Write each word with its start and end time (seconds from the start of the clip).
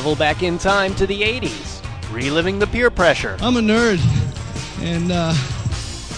Travel 0.00 0.16
back 0.16 0.42
in 0.42 0.56
time 0.56 0.94
to 0.94 1.06
the 1.06 1.20
80s, 1.20 1.84
reliving 2.10 2.58
the 2.58 2.66
peer 2.66 2.88
pressure, 2.88 3.36
I'm 3.42 3.58
a 3.58 3.60
nerd, 3.60 4.00
and 4.80 5.12
uh, 5.12 5.34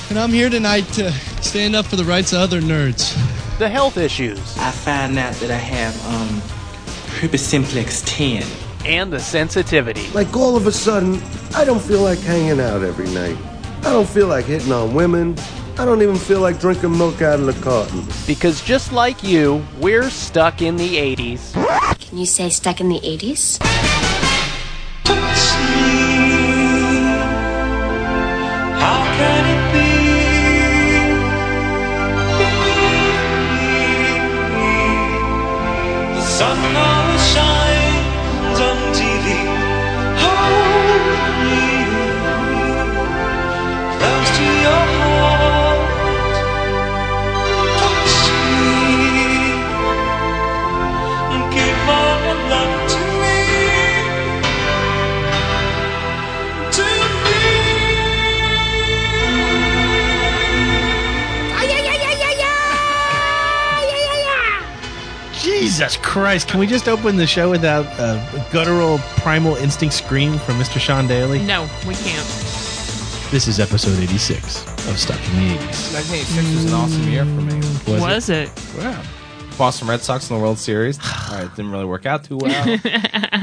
and 0.08 0.16
I'm 0.16 0.30
here 0.30 0.48
tonight 0.48 0.82
to 0.92 1.10
stand 1.42 1.74
up 1.74 1.86
for 1.86 1.96
the 1.96 2.04
rights 2.04 2.32
of 2.32 2.38
other 2.38 2.60
nerds. 2.60 3.12
the 3.58 3.68
health 3.68 3.96
issues, 3.96 4.38
I 4.56 4.70
found 4.70 5.18
out 5.18 5.34
that 5.34 5.50
I 5.50 5.56
have 5.56 5.96
um 6.06 7.36
Simplex 7.36 8.02
10. 8.06 8.44
and 8.86 9.12
the 9.12 9.18
sensitivity. 9.18 10.08
Like 10.10 10.36
all 10.36 10.54
of 10.54 10.68
a 10.68 10.72
sudden, 10.72 11.20
I 11.56 11.64
don't 11.64 11.82
feel 11.82 12.02
like 12.02 12.20
hanging 12.20 12.60
out 12.60 12.84
every 12.84 13.08
night. 13.08 13.36
I 13.78 13.90
don't 13.90 14.08
feel 14.08 14.28
like 14.28 14.44
hitting 14.44 14.70
on 14.70 14.94
women. 14.94 15.36
I 15.76 15.84
don't 15.84 16.02
even 16.02 16.14
feel 16.16 16.38
like 16.38 16.60
drinking 16.60 16.96
milk 16.96 17.20
out 17.20 17.40
of 17.40 17.46
the 17.46 17.60
carton. 17.64 18.04
Because 18.28 18.62
just 18.62 18.92
like 18.92 19.24
you, 19.24 19.66
we're 19.80 20.08
stuck 20.08 20.62
in 20.62 20.76
the 20.76 21.16
80s. 21.16 21.98
Can 21.98 22.18
you 22.18 22.26
say 22.26 22.50
stuck 22.50 22.80
in 22.80 22.90
the 22.90 23.00
80s? 23.00 23.71
How 29.22 29.61
Jesus 65.82 65.96
Christ! 65.96 66.46
Can 66.46 66.60
we 66.60 66.68
just 66.68 66.86
open 66.86 67.16
the 67.16 67.26
show 67.26 67.50
without 67.50 67.84
a 67.98 68.46
guttural 68.52 68.98
primal 69.16 69.56
instinct 69.56 69.96
scream 69.96 70.38
from 70.38 70.54
Mr. 70.54 70.78
Sean 70.78 71.08
Daly? 71.08 71.40
No, 71.40 71.62
we 71.88 71.94
can't. 71.96 72.24
This 73.32 73.48
is 73.48 73.58
episode 73.58 73.98
86 74.00 74.62
of 74.88 74.96
Stuck 74.96 75.18
in 75.30 75.48
the 75.48 75.54
80s. 75.56 75.92
1986 75.92 76.54
was 76.54 76.64
an 76.66 76.72
awesome 76.74 77.08
year 77.10 77.24
for 77.24 77.40
me. 77.40 77.56
Was, 77.92 78.00
Was, 78.00 78.28
it? 78.30 78.48
it? 78.48 78.74
Yeah. 78.78 79.04
Boston 79.58 79.88
Red 79.88 80.02
Sox 80.02 80.30
in 80.30 80.36
the 80.36 80.40
World 80.42 80.58
Series. 80.58 81.00
All 81.30 81.38
right, 81.38 81.50
didn't 81.56 81.72
really 81.72 81.84
work 81.84 82.06
out 82.06 82.22
too 82.22 82.36
well. 82.36 82.78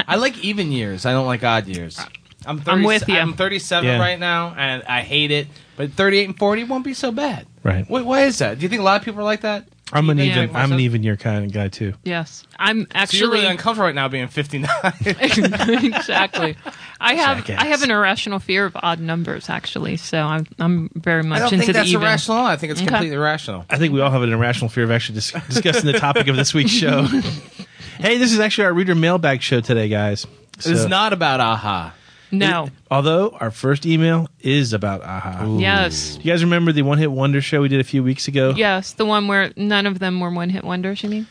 I 0.08 0.16
like 0.16 0.38
even 0.38 0.72
years. 0.72 1.06
I 1.06 1.12
don't 1.12 1.28
like 1.28 1.44
odd 1.44 1.68
years. 1.68 2.00
I'm, 2.46 2.60
30, 2.60 2.72
I'm 2.72 2.84
with 2.84 3.10
you. 3.10 3.18
I'm 3.18 3.34
37 3.34 3.86
Yeah. 3.86 4.00
right 4.00 4.18
now, 4.18 4.56
and 4.58 4.82
I 4.84 5.02
hate 5.02 5.32
it. 5.32 5.48
But 5.76 5.92
38 5.92 6.30
and 6.30 6.40
40 6.40 6.64
won't 6.64 6.86
be 6.86 6.94
so 6.94 7.12
bad. 7.12 7.48
Right. 7.64 7.90
Wait, 7.90 8.06
why 8.06 8.22
is 8.22 8.38
that? 8.38 8.60
Do 8.60 8.64
you 8.64 8.70
think 8.70 8.80
a 8.80 8.84
lot 8.86 9.02
of 9.02 9.04
people 9.04 9.20
are 9.20 9.26
like 9.26 9.42
that? 9.42 9.68
I'm 9.92 10.10
an 10.10 10.20
even. 10.20 10.48
like 10.54 10.56
I'm 10.56 10.72
an 10.72 10.80
even 10.82 11.04
year 11.04 11.18
kind 11.18 11.46
of 11.46 11.52
guy 11.52 11.68
too. 11.68 11.94
Yes, 12.04 12.44
I'm 12.58 12.82
So 12.82 12.88
actually 12.94 13.20
you're 13.20 13.32
really 13.32 13.46
uncomfortable 13.48 13.86
right 13.86 13.96
now 13.96 14.08
being 14.08 14.28
59. 14.28 14.70
exactly. 15.06 16.56
I 17.00 17.16
have 17.16 17.38
Jackass. 17.46 17.60
I 17.64 17.68
have 17.68 17.82
an 17.84 17.92
irrational 17.92 18.40
fear 18.40 18.66
of 18.66 18.76
odd 18.82 19.00
numbers 19.00 19.50
actually, 19.50 19.98
so 19.98 20.20
I'm 20.22 20.46
I'm 20.60 20.90
very 20.96 21.24
much 21.24 21.38
I 21.38 21.40
don't 21.42 21.54
into 21.54 21.66
think 21.66 21.68
the 21.68 21.74
that's 21.80 21.90
even. 21.90 22.02
irrational. 22.04 22.38
I 22.38 22.56
think 22.58 22.72
it's 22.72 22.82
Okay. 22.82 22.88
completely 22.90 23.16
irrational. 23.16 23.66
I 23.70 23.78
think 23.78 23.94
we 23.94 24.02
all 24.02 24.12
have 24.12 24.22
an 24.22 24.32
irrational 24.34 24.70
fear 24.70 24.84
of 24.84 24.92
actually 24.92 25.16
dis- 25.16 25.32
discussing 25.50 25.92
the 25.92 26.00
topic 26.00 26.28
of 26.28 26.36
this 26.36 26.54
week's 26.54 26.72
show. 26.72 27.04
hey, 28.00 28.18
this 28.18 28.32
is 28.34 28.40
actually 28.40 28.66
our 28.66 28.74
reader 28.74 28.96
mailbag 28.96 29.42
show 29.42 29.62
today, 29.62 29.90
guys. 29.90 30.26
So- 30.60 30.72
It's 30.72 30.86
not 30.86 31.14
about 31.14 31.40
aha. 31.40 31.94
No, 32.32 32.70
Although 32.92 33.32
our 33.40 33.50
first 33.52 33.86
email 33.86 34.30
is 34.42 34.74
about 34.74 35.02
Aha. 35.04 35.58
yes, 35.58 36.18
You 36.22 36.32
guys 36.32 36.44
remember 36.44 36.72
the 36.72 36.84
one 36.84 36.98
hit 37.00 37.12
wonder 37.12 37.42
show 37.42 37.62
we 37.62 37.68
did 37.70 37.80
a 37.80 37.84
few 37.84 38.04
weeks 38.04 38.28
ago? 38.28 38.54
yes, 38.56 38.94
the 38.94 39.06
one 39.06 39.28
where 39.28 39.52
none 39.56 39.86
of 39.88 40.00
them 40.00 40.20
were 40.20 40.30
one 40.30 40.50
hit 40.50 40.64
wonders. 40.64 41.02
You 41.04 41.10
mean? 41.10 41.28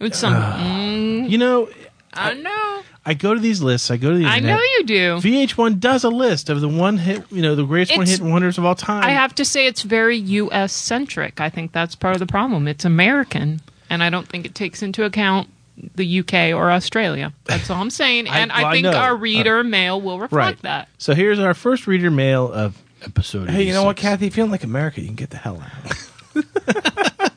It's 0.00 0.18
some. 0.18 0.34
mm, 0.34 1.28
You 1.28 1.38
know, 1.38 1.68
I 2.14 2.34
know. 2.34 2.82
I 3.04 3.14
go 3.14 3.34
to 3.34 3.40
these 3.40 3.60
lists. 3.60 3.90
I 3.90 3.96
go 3.96 4.12
to 4.12 4.18
the 4.18 4.26
I 4.26 4.38
know 4.40 4.56
you 4.78 4.84
do. 4.84 5.16
VH1 5.16 5.80
does 5.80 6.04
a 6.04 6.08
list 6.08 6.48
of 6.50 6.60
the 6.60 6.68
one 6.68 6.98
hit, 6.98 7.24
you 7.32 7.42
know, 7.42 7.54
the 7.56 7.64
greatest 7.64 7.90
It's- 7.92 7.98
one 7.98 8.06
hit 8.06 8.20
wonders 8.20 8.58
of 8.58 8.64
all 8.64 8.74
time. 8.76 9.02
I 9.04 9.10
have 9.10 9.34
to 9.36 9.44
say 9.44 9.66
it's 9.66 9.82
very 9.82 10.16
U.S. 10.16 10.72
centric. 10.72 11.40
I 11.40 11.50
think 11.50 11.72
that's 11.72 11.94
part 11.96 12.14
of 12.14 12.20
the 12.20 12.26
problem. 12.26 12.68
It's 12.68 12.84
American, 12.84 13.60
and 13.90 14.02
I 14.04 14.08
don't 14.10 14.28
think 14.28 14.46
it 14.46 14.54
takes 14.54 14.82
into 14.82 15.04
account 15.04 15.48
the 15.94 16.06
U.K. 16.06 16.52
or 16.52 16.70
Australia. 16.70 17.32
That's 17.44 17.70
all 17.70 17.80
I'm 17.80 17.90
saying. 17.90 18.26
And 18.32 18.50
I, 18.50 18.62
well, 18.62 18.66
I 18.66 18.72
think 18.72 18.84
know. 18.84 18.92
our 18.92 19.14
reader 19.14 19.62
mail 19.62 20.00
will 20.00 20.18
reflect 20.18 20.32
right. 20.32 20.62
that. 20.62 20.88
So 20.98 21.14
here's 21.14 21.38
our 21.38 21.54
first 21.54 21.86
reader 21.86 22.10
mail 22.10 22.50
of 22.50 22.80
episode. 23.02 23.50
Hey, 23.50 23.64
you 23.64 23.72
know 23.72 23.84
what, 23.84 23.96
Kathy? 23.96 24.26
If 24.26 24.36
you 24.36 24.42
don't 24.42 24.50
like 24.50 24.64
America, 24.64 25.00
you 25.00 25.06
can 25.06 25.16
get 25.16 25.30
the 25.30 25.36
hell 25.36 25.62
out. 25.62 26.08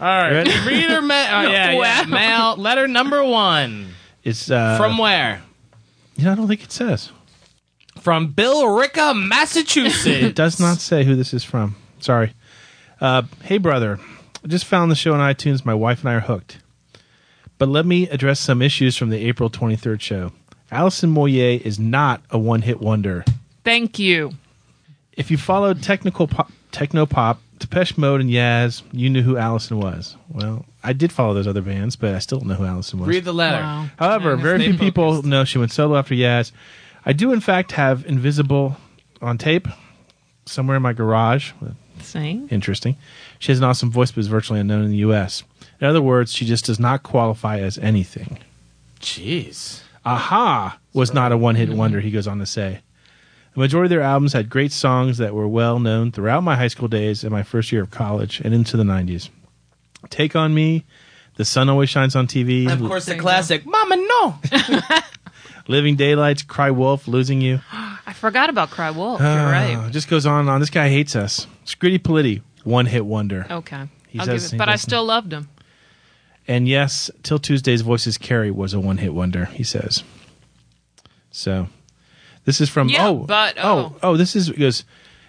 All 0.00 0.08
right, 0.08 0.66
reader 0.66 1.02
mail. 1.02 1.28
Oh, 1.30 1.42
yeah, 1.50 1.70
yeah. 1.72 2.04
Mail 2.06 2.56
letter 2.56 2.88
number 2.88 3.22
one. 3.22 3.88
It's 4.22 4.50
uh, 4.50 4.76
From 4.76 4.98
where? 4.98 5.42
You 6.16 6.24
know, 6.24 6.32
I 6.32 6.34
don't 6.34 6.48
think 6.48 6.62
it 6.62 6.72
says. 6.72 7.10
From 8.00 8.32
Billerica, 8.32 9.14
Massachusetts. 9.14 10.06
It 10.06 10.34
does 10.34 10.58
not 10.60 10.78
say 10.78 11.04
who 11.04 11.14
this 11.14 11.32
is 11.32 11.44
from. 11.44 11.76
Sorry. 12.00 12.32
Uh, 13.00 13.22
hey, 13.42 13.58
brother. 13.58 13.98
I 14.44 14.48
just 14.48 14.66
found 14.66 14.90
the 14.90 14.96
show 14.96 15.14
on 15.14 15.20
iTunes. 15.20 15.64
My 15.64 15.74
wife 15.74 16.00
and 16.00 16.10
I 16.10 16.14
are 16.14 16.20
hooked. 16.20 16.58
But 17.64 17.70
let 17.70 17.86
me 17.86 18.06
address 18.10 18.40
some 18.40 18.60
issues 18.60 18.94
from 18.94 19.08
the 19.08 19.26
April 19.26 19.48
23rd 19.48 19.98
show. 19.98 20.32
Alison 20.70 21.14
Moyet 21.14 21.62
is 21.62 21.78
not 21.78 22.20
a 22.28 22.36
one 22.36 22.60
hit 22.60 22.78
wonder. 22.78 23.24
Thank 23.64 23.98
you. 23.98 24.32
If 25.14 25.30
you 25.30 25.38
followed 25.38 25.82
technical 25.82 26.28
pop, 26.28 26.52
techno 26.72 27.06
pop, 27.06 27.40
Depeche 27.60 27.96
Mode, 27.96 28.20
and 28.20 28.28
Yaz, 28.28 28.82
you 28.92 29.08
knew 29.08 29.22
who 29.22 29.38
Alison 29.38 29.80
was. 29.80 30.14
Well, 30.28 30.66
I 30.82 30.92
did 30.92 31.10
follow 31.10 31.32
those 31.32 31.46
other 31.46 31.62
bands, 31.62 31.96
but 31.96 32.14
I 32.14 32.18
still 32.18 32.38
don't 32.40 32.48
know 32.48 32.54
who 32.56 32.66
Alison 32.66 32.98
was. 32.98 33.08
Read 33.08 33.24
the 33.24 33.32
letter. 33.32 33.62
Wow. 33.62 33.88
However, 33.98 34.34
Yeah, 34.36 34.42
very 34.42 34.58
stay 34.58 34.70
few 34.72 34.78
people 34.78 35.22
know 35.22 35.46
she 35.46 35.56
went 35.56 35.72
solo 35.72 35.96
after 35.96 36.14
Yaz. 36.14 36.52
I 37.06 37.14
do, 37.14 37.32
in 37.32 37.40
fact, 37.40 37.72
have 37.72 38.04
Invisible 38.04 38.76
on 39.22 39.38
tape 39.38 39.68
somewhere 40.44 40.76
in 40.76 40.82
my 40.82 40.92
garage. 40.92 41.52
See? 42.02 42.46
Interesting. 42.50 42.96
She 43.38 43.52
has 43.52 43.58
an 43.58 43.64
awesome 43.64 43.90
voice, 43.90 44.12
but 44.12 44.20
is 44.20 44.26
virtually 44.26 44.60
unknown 44.60 44.84
in 44.84 44.90
the 44.90 44.98
U.S. 44.98 45.44
In 45.80 45.86
other 45.86 46.02
words, 46.02 46.32
she 46.32 46.44
just 46.44 46.64
does 46.66 46.78
not 46.80 47.02
qualify 47.02 47.58
as 47.58 47.78
anything. 47.78 48.38
Jeez. 49.00 49.80
Aha 50.04 50.78
was 50.92 51.12
not 51.14 51.32
a 51.32 51.36
one 51.36 51.54
hit 51.56 51.70
wonder, 51.70 52.00
he 52.00 52.10
goes 52.10 52.26
on 52.26 52.38
to 52.38 52.46
say. 52.46 52.80
The 53.54 53.60
majority 53.60 53.86
of 53.86 53.90
their 53.90 54.02
albums 54.06 54.32
had 54.32 54.48
great 54.50 54.72
songs 54.72 55.18
that 55.18 55.34
were 55.34 55.46
well 55.48 55.78
known 55.78 56.10
throughout 56.12 56.42
my 56.42 56.56
high 56.56 56.68
school 56.68 56.88
days 56.88 57.22
and 57.22 57.30
my 57.32 57.42
first 57.42 57.70
year 57.72 57.82
of 57.82 57.90
college 57.90 58.40
and 58.40 58.52
into 58.52 58.76
the 58.76 58.82
90s. 58.82 59.28
Take 60.10 60.34
on 60.36 60.54
Me, 60.54 60.84
The 61.36 61.44
Sun 61.44 61.68
Always 61.68 61.88
Shines 61.88 62.16
on 62.16 62.26
TV, 62.26 62.70
Of 62.70 62.80
course, 62.80 63.06
the 63.06 63.16
classic. 63.16 63.64
Mama, 63.64 63.96
no. 63.96 64.38
Living 65.68 65.96
Daylights, 65.96 66.42
Cry 66.42 66.70
Wolf, 66.70 67.08
Losing 67.08 67.40
You. 67.40 67.60
I 67.72 68.12
forgot 68.12 68.50
about 68.50 68.70
Cry 68.70 68.90
Wolf. 68.90 69.20
You're 69.20 69.28
Uh, 69.28 69.50
right. 69.50 69.90
Just 69.92 70.08
goes 70.08 70.26
on 70.26 70.40
and 70.40 70.50
on. 70.50 70.60
This 70.60 70.70
guy 70.70 70.88
hates 70.88 71.16
us. 71.16 71.46
Scritti 71.64 71.98
Politti, 71.98 72.42
one 72.64 72.86
hit 72.86 73.06
wonder. 73.06 73.46
Okay. 73.50 73.88
He 74.08 74.18
I'll 74.18 74.26
says 74.26 74.42
give 74.42 74.50
he 74.50 74.56
it, 74.56 74.58
but 74.58 74.68
I 74.68 74.72
doesn't- 74.72 74.90
still 74.90 75.04
loved 75.04 75.32
him. 75.32 75.48
And 76.46 76.68
yes, 76.68 77.10
Till 77.22 77.38
Tuesday's 77.38 77.80
Voices 77.80 78.18
Carry 78.18 78.50
was 78.50 78.74
a 78.74 78.80
one 78.80 78.98
hit 78.98 79.14
wonder, 79.14 79.46
he 79.46 79.62
says. 79.64 80.02
So 81.30 81.68
this 82.44 82.60
is 82.60 82.68
from 82.68 82.88
Yeah, 82.88 83.08
oh 83.08 83.14
but- 83.26 83.56
oh 83.58 83.94
oh. 83.94 83.96
oh 84.02 84.16
this 84.16 84.36
is 84.36 84.50
goes 84.50 84.84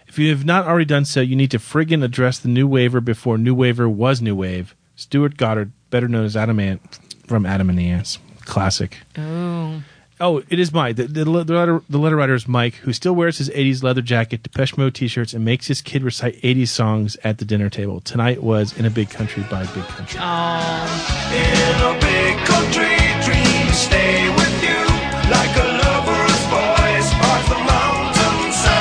if 0.08 0.20
you 0.20 0.30
have 0.30 0.46
not 0.46 0.68
already 0.68 0.86
done 0.86 1.03
so, 1.06 1.20
you 1.22 1.36
need 1.36 1.52
to 1.52 1.58
friggin' 1.58 2.03
address 2.03 2.38
the 2.38 2.48
new 2.48 2.68
waiver 2.68 3.02
before 3.02 3.38
new 3.38 3.56
waiver 3.56 3.90
was 3.90 4.22
new 4.22 4.36
wave. 4.36 4.76
Stuart 4.96 5.36
Goddard, 5.36 5.72
better 5.90 6.08
known 6.08 6.26
as 6.26 6.38
Adam 6.38 6.59
Ant 6.59 7.00
from 7.28 7.46
Adam 7.46 7.70
and 7.70 7.79
the 7.79 7.90
Ants. 7.90 8.20
Classic. 8.41 8.97
Oh. 9.17 9.82
Oh, 10.20 10.41
it 10.50 10.59
is 10.59 10.72
Mike. 10.72 10.96
The, 10.96 11.08
the, 11.08 11.26
the, 11.26 11.53
letter, 11.53 11.82
the 11.90 11.97
letter 11.97 12.16
writer 12.16 12.35
is 12.35 12.47
Mike, 12.47 12.76
who 12.76 12.94
still 12.94 13.14
wears 13.14 13.38
his 13.38 13.50
80s 13.50 13.84
leather 13.84 14.02
jacket, 14.02 14.44
Depeche 14.44 14.78
Mode 14.78 14.96
t 14.96 15.09
shirts, 15.09 15.34
and 15.34 15.44
makes 15.44 15.67
his 15.67 15.82
kid 15.82 16.03
recite 16.03 16.41
80s 16.41 16.70
songs 16.70 17.17
at 17.26 17.38
the 17.38 17.44
dinner 17.44 17.70
table. 17.70 18.00
Tonight 18.00 18.41
was 18.41 18.78
In 18.78 18.85
a 18.85 18.90
Big 18.90 19.09
Country 19.09 19.44
by 19.52 19.66
Big 19.66 19.84
Country. 19.84 20.17
Oh. 20.23 21.32
In 21.35 21.82
a 21.84 22.00
big 22.00 22.38
country, 22.46 22.96
dreams 23.26 23.76
stay 23.78 24.29
with 24.29 24.64
you 24.64 24.85
like 25.29 25.53
a 25.58 25.67
lover's 25.84 26.46
voice 26.47 27.12
parts 27.20 27.50
the 27.50 27.59
mountainside. 27.66 28.72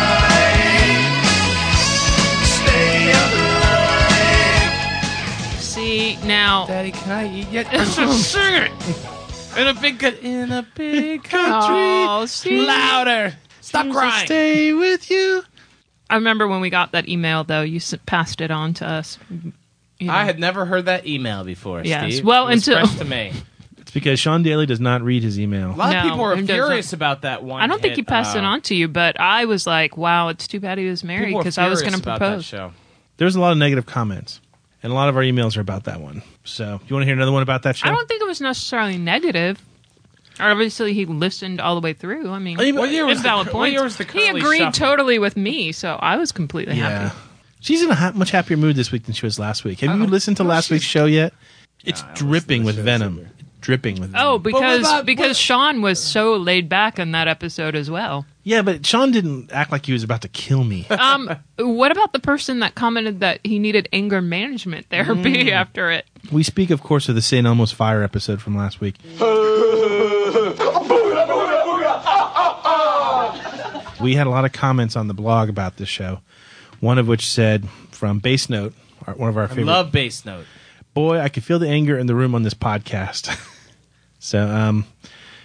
Stay 2.46 3.10
alive. 5.50 5.60
See, 5.60 6.16
now. 6.24 6.66
Daddy, 6.66 6.92
can 6.92 7.10
I 7.10 7.26
eat 7.28 7.50
yet? 7.50 7.66
Sing 7.88 8.54
it. 8.54 8.70
In 9.56 9.66
a 9.68 9.74
big, 9.74 9.98
co- 10.00 10.08
in 10.08 10.52
a 10.52 10.66
big 10.74 11.22
country. 11.30 11.74
Oh, 11.76 12.26
see? 12.26 12.60
Louder. 12.66 13.34
Stop 13.60 13.90
crying. 13.92 14.26
Stay 14.26 14.72
with 14.72 15.10
you. 15.10 15.42
I 16.10 16.16
remember 16.16 16.46
when 16.46 16.60
we 16.60 16.70
got 16.70 16.92
that 16.92 17.08
email, 17.08 17.44
though, 17.44 17.62
you 17.62 17.76
s- 17.76 17.94
passed 18.06 18.40
it 18.40 18.50
on 18.50 18.74
to 18.74 18.86
us. 18.88 19.18
You 19.98 20.08
know. 20.08 20.12
I 20.12 20.24
had 20.24 20.38
never 20.38 20.64
heard 20.66 20.86
that 20.86 21.06
email 21.06 21.44
before, 21.44 21.82
Yes. 21.84 22.14
Steve. 22.14 22.24
Well, 22.24 22.48
it 22.48 22.54
was 22.56 22.68
until- 22.68 22.86
fresh 22.86 22.98
to 22.98 23.04
me. 23.04 23.32
It's 23.78 23.90
because 23.90 24.18
Sean 24.18 24.42
Daly 24.42 24.64
does 24.64 24.80
not 24.80 25.02
read 25.02 25.22
his 25.22 25.38
email. 25.38 25.70
A 25.70 25.76
lot 25.76 25.92
No, 25.92 25.98
of 25.98 26.02
people 26.04 26.18
were 26.18 26.32
it 26.32 26.36
doesn't. 26.36 26.46
furious 26.54 26.94
about 26.94 27.20
that 27.20 27.44
one. 27.44 27.60
I 27.60 27.66
don't 27.66 27.82
think 27.82 27.90
hit, 27.92 27.96
he 27.98 28.02
passed 28.02 28.34
uh, 28.34 28.38
it 28.38 28.44
on 28.44 28.62
to 28.62 28.74
you, 28.74 28.88
but 28.88 29.20
I 29.20 29.44
was 29.44 29.66
like, 29.66 29.98
wow, 29.98 30.28
it's 30.28 30.48
too 30.48 30.58
bad 30.58 30.78
he 30.78 30.86
was 30.88 31.04
married 31.04 31.26
people 31.26 31.36
were 31.38 31.42
because 31.42 31.58
I 31.58 31.68
was 31.68 31.80
furious 31.82 32.00
going 32.00 32.02
to 32.02 32.08
about 32.10 32.18
that 32.20 32.26
propose. 32.28 32.44
show. 32.46 32.72
There's 33.18 33.36
a 33.36 33.40
lot 33.40 33.52
of 33.52 33.58
negative 33.58 33.84
comments, 33.84 34.40
and 34.84 34.92
a 34.92 34.94
lot 34.94 35.08
of 35.08 35.16
our 35.16 35.22
emails 35.22 35.56
are 35.56 35.60
about 35.60 35.84
that 35.84 36.00
one. 36.00 36.22
So, 36.44 36.80
you 36.86 36.94
want 36.94 37.02
to 37.02 37.06
hear 37.06 37.14
another 37.14 37.32
one 37.32 37.42
about 37.42 37.62
that 37.64 37.76
show? 37.76 37.88
I 37.88 37.92
don't 37.92 38.06
think 38.06 38.22
it 38.22 38.26
was 38.28 38.40
necessarily 38.40 38.98
negative. 38.98 39.60
Obviously, 40.40 40.94
he 40.94 41.06
listened 41.06 41.60
all 41.60 41.74
the 41.74 41.80
way 41.80 41.92
through. 41.92 42.30
I 42.30 42.38
mean, 42.38 42.58
I 42.58 42.64
mean, 42.64 42.76
What 42.76 42.90
year 42.90 43.06
was 43.06 43.14
it's 43.18 43.22
the- 43.22 43.28
valid 43.28 43.52
what 43.52 43.70
year 43.70 43.82
was 43.84 43.96
the 43.96 44.04
he 44.04 44.10
Curly 44.28 44.40
agreed 44.40 44.58
Shuffle? 44.58 44.72
totally 44.72 45.18
with 45.18 45.36
me, 45.36 45.72
so 45.72 45.94
I 46.00 46.16
was 46.16 46.32
completely 46.32 46.76
Yeah. 46.76 47.08
happy. 47.08 47.16
She's 47.60 47.82
in 47.82 47.90
a 47.90 47.94
ha- 47.94 48.12
much 48.14 48.30
happier 48.30 48.56
mood 48.56 48.76
this 48.76 48.92
week 48.92 49.04
than 49.04 49.14
she 49.14 49.24
was 49.24 49.38
last 49.38 49.64
week. 49.64 49.80
Have 49.80 49.96
you 49.98 50.06
listened 50.06 50.36
to 50.38 50.42
no, 50.42 50.50
last 50.50 50.70
week's 50.70 50.84
show 50.84 51.06
yet? 51.06 51.32
It's 51.84 52.02
I 52.02 52.06
don't 52.06 52.16
dripping 52.16 52.64
with 52.64 52.76
listen 52.76 52.84
to 52.84 52.84
the 52.84 52.90
shows 52.90 53.00
venom. 53.00 53.18
either. 53.20 53.30
Dripping 53.60 54.00
with 54.00 54.10
venom. 54.10 54.26
Oh, 54.26 54.38
because 54.38 54.80
about- 54.80 55.06
because 55.06 55.28
what- 55.28 55.36
Sean 55.36 55.80
was 55.82 55.98
so 56.02 56.36
laid 56.36 56.68
back 56.68 56.98
on 56.98 57.12
that 57.12 57.26
episode 57.28 57.74
as 57.74 57.90
well. 57.90 58.26
Yeah, 58.44 58.62
but 58.62 58.86
Sean 58.86 59.10
didn't 59.10 59.50
act 59.52 59.72
like 59.72 59.86
he 59.86 59.92
was 59.92 60.04
about 60.04 60.22
to 60.22 60.28
kill 60.28 60.62
me. 60.62 60.86
Um, 60.90 61.28
what 61.58 61.90
about 61.90 62.12
the 62.12 62.20
person 62.20 62.60
that 62.60 62.74
commented 62.76 63.20
that 63.20 63.40
he 63.44 63.58
needed 63.58 63.88
anger 63.92 64.22
management 64.22 64.86
therapy 64.90 65.46
Mm. 65.46 65.52
after 65.52 65.90
it? 65.90 66.06
we 66.30 66.42
speak, 66.42 66.70
of 66.70 66.82
course, 66.82 67.08
of 67.08 67.14
the 67.16 67.22
St. 67.22 67.46
Elmo's 67.46 67.72
Fire 67.72 68.02
episode 68.02 68.40
from 68.40 68.56
last 68.56 68.80
week. 68.80 68.96
we 74.00 74.14
had 74.14 74.26
a 74.26 74.30
lot 74.30 74.44
of 74.44 74.52
comments 74.52 74.96
on 74.96 75.08
the 75.08 75.14
blog 75.14 75.48
about 75.48 75.76
this 75.76 75.88
show. 75.88 76.20
One 76.80 76.98
of 76.98 77.08
which 77.08 77.28
said 77.28 77.68
from 77.92 78.18
Base 78.18 78.50
Note, 78.50 78.74
one 79.16 79.28
of 79.28 79.36
our 79.36 79.44
I 79.44 79.48
favorite. 79.48 79.66
love 79.66 79.92
bass 79.92 80.24
note. 80.24 80.46
boy, 80.92 81.18
I 81.20 81.28
could 81.28 81.44
feel 81.44 81.58
the 81.58 81.68
anger 81.68 81.98
in 81.98 82.06
the 82.06 82.14
room 82.14 82.34
on 82.34 82.42
this 82.42 82.54
podcast. 82.54 83.34
so, 84.18 84.46
um, 84.46 84.84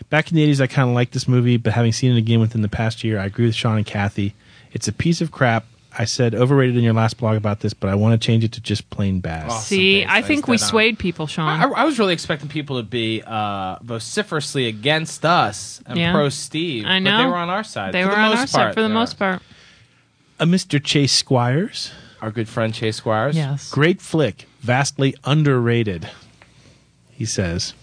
back 0.09 0.31
in 0.31 0.35
the 0.35 0.47
80s, 0.49 0.61
I 0.61 0.67
kind 0.67 0.89
of 0.89 0.95
liked 0.95 1.13
this 1.13 1.27
movie, 1.27 1.57
but 1.57 1.73
having 1.73 1.91
seen 1.91 2.11
it 2.13 2.17
again 2.17 2.39
within 2.39 2.61
the 2.61 2.69
past 2.69 3.03
year, 3.03 3.19
I 3.19 3.25
agree 3.25 3.45
with 3.45 3.55
Sean 3.55 3.77
and 3.77 3.85
Kathy. 3.85 4.33
It's 4.71 4.87
a 4.87 4.93
piece 4.93 5.21
of 5.21 5.31
crap. 5.31 5.65
I 5.97 6.05
said 6.05 6.35
overrated 6.35 6.77
in 6.77 6.83
your 6.83 6.93
last 6.93 7.17
blog 7.17 7.35
about 7.35 7.61
this, 7.61 7.73
but 7.73 7.89
I 7.89 7.95
want 7.95 8.19
to 8.19 8.23
change 8.25 8.43
it 8.43 8.51
to 8.53 8.61
just 8.61 8.89
plain 8.91 9.21
bad. 9.21 9.47
Awesome 9.47 9.61
See, 9.63 10.01
base, 10.01 10.07
I 10.09 10.17
I 10.19 10.21
think 10.21 10.47
we 10.47 10.57
said, 10.59 10.67
swayed 10.67 10.99
people, 10.99 11.25
Sean. 11.25 11.47
I, 11.59 11.63
I 11.67 11.83
was 11.83 11.97
really 11.97 12.13
expecting 12.13 12.47
people 12.47 12.77
to 12.77 12.83
be 12.83 13.23
uh, 13.25 13.77
vociferously 13.81 14.67
against 14.67 15.25
us 15.25 15.81
and 15.87 15.97
Yeah. 15.97 16.11
pro 16.13 16.29
Steve. 16.29 16.85
I 16.85 16.99
But 16.99 17.09
know. 17.09 17.17
they 17.17 17.25
were 17.25 17.35
on 17.35 17.49
our 17.49 17.63
side. 17.63 17.93
they 17.95 18.05
were 18.05 18.11
the 18.11 18.17
on 18.17 18.29
most 18.29 18.37
our 18.37 18.37
part, 18.37 18.49
side 18.49 18.73
for 18.75 18.81
the 18.83 18.87
they 18.87 18.93
most 18.93 19.15
were. 19.15 19.17
part. 19.17 19.41
A 20.39 20.45
Mr. 20.45 20.81
Chase 20.81 21.11
Squires. 21.11 21.91
Our 22.21 22.29
good 22.31 22.47
friend 22.47 22.71
Chase 22.73 22.97
Squires. 22.97 23.35
Yes, 23.35 23.71
Great 23.71 23.99
flick, 23.99 24.45
vastly 24.59 25.15
underrated, 25.23 26.07
he 27.11 27.25
says. 27.25 27.73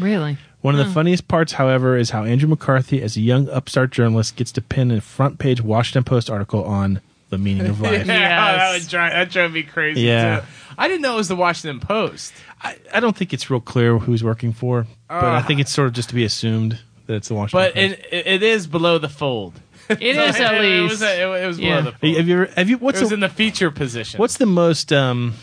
really. 0.00 0.38
One 0.62 0.78
of 0.78 0.86
the 0.86 0.92
funniest 0.92 1.28
parts, 1.28 1.52
however, 1.52 1.96
is 1.96 2.10
how 2.10 2.24
Andrew 2.24 2.48
McCarthy, 2.48 3.02
as 3.02 3.16
a 3.16 3.20
young 3.20 3.48
upstart 3.50 3.90
journalist, 3.90 4.36
gets 4.36 4.52
to 4.52 4.62
pen 4.62 4.90
a 4.90 5.00
front 5.00 5.38
page 5.38 5.60
Washington 5.60 6.04
Post 6.04 6.30
article 6.30 6.64
on 6.64 7.00
the 7.30 7.38
meaning 7.38 7.66
of 7.66 7.80
life. 7.82 8.06
Yeah, 8.06 8.56
that, 8.56 8.72
would 8.78 8.88
drive, 8.88 9.12
that 9.12 9.30
drove 9.30 9.52
me 9.52 9.64
crazy. 9.64 10.02
Yeah. 10.02 10.40
too. 10.40 10.46
I 10.78 10.88
didn't 10.88 11.02
know 11.02 11.14
it 11.14 11.16
was 11.16 11.28
the 11.28 11.36
Washington 11.36 11.80
Post. 11.80 12.32
I, 12.62 12.76
I 12.94 13.00
don't 13.00 13.16
think 13.16 13.32
it's 13.34 13.50
real 13.50 13.60
clear 13.60 13.98
who 13.98 14.12
he's 14.12 14.22
working 14.24 14.52
for, 14.52 14.86
but 15.08 15.24
I 15.24 15.42
think 15.42 15.60
it's 15.60 15.72
sort 15.72 15.88
of 15.88 15.94
just 15.94 16.08
to 16.10 16.14
be 16.14 16.24
assumed 16.24 16.78
that 17.06 17.14
it's 17.16 17.28
the 17.28 17.34
Washington 17.34 17.66
But 17.68 17.74
Post. 17.74 17.98
it, 18.12 18.26
it 18.26 18.42
is 18.44 18.66
below 18.68 18.98
the 18.98 19.08
fold. 19.08 19.60
It 19.88 20.00
is 20.00 20.36
at 20.40 20.54
It 20.54 20.60
least. 20.60 20.90
was, 20.92 21.02
it 21.02 21.46
was 21.46 21.58
below 21.58 21.68
Yeah. 21.68 21.80
the 21.80 21.90
Have 21.90 22.00
fold. 22.00 22.10
you- 22.12 22.16
have 22.18 22.28
you 22.28 22.34
ever, 22.42 22.52
have 22.54 22.70
you 22.70 22.78
what's 22.78 22.98
it 22.98 23.02
was 23.02 23.08
the, 23.10 23.14
in 23.14 23.20
the 23.20 23.28
feature 23.28 23.70
position. 23.72 24.18
what's 24.18 24.36
the 24.36 24.46
most 24.46 24.92
um 24.92 25.34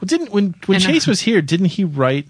well 0.00 0.06
didn't 0.06 0.32
when 0.32 0.56
when 0.66 0.76
And, 0.76 0.84
uh, 0.84 0.88
Chase 0.88 1.06
was 1.06 1.20
here 1.20 1.40
didn't 1.40 1.66
he 1.66 1.84
write 1.84 2.26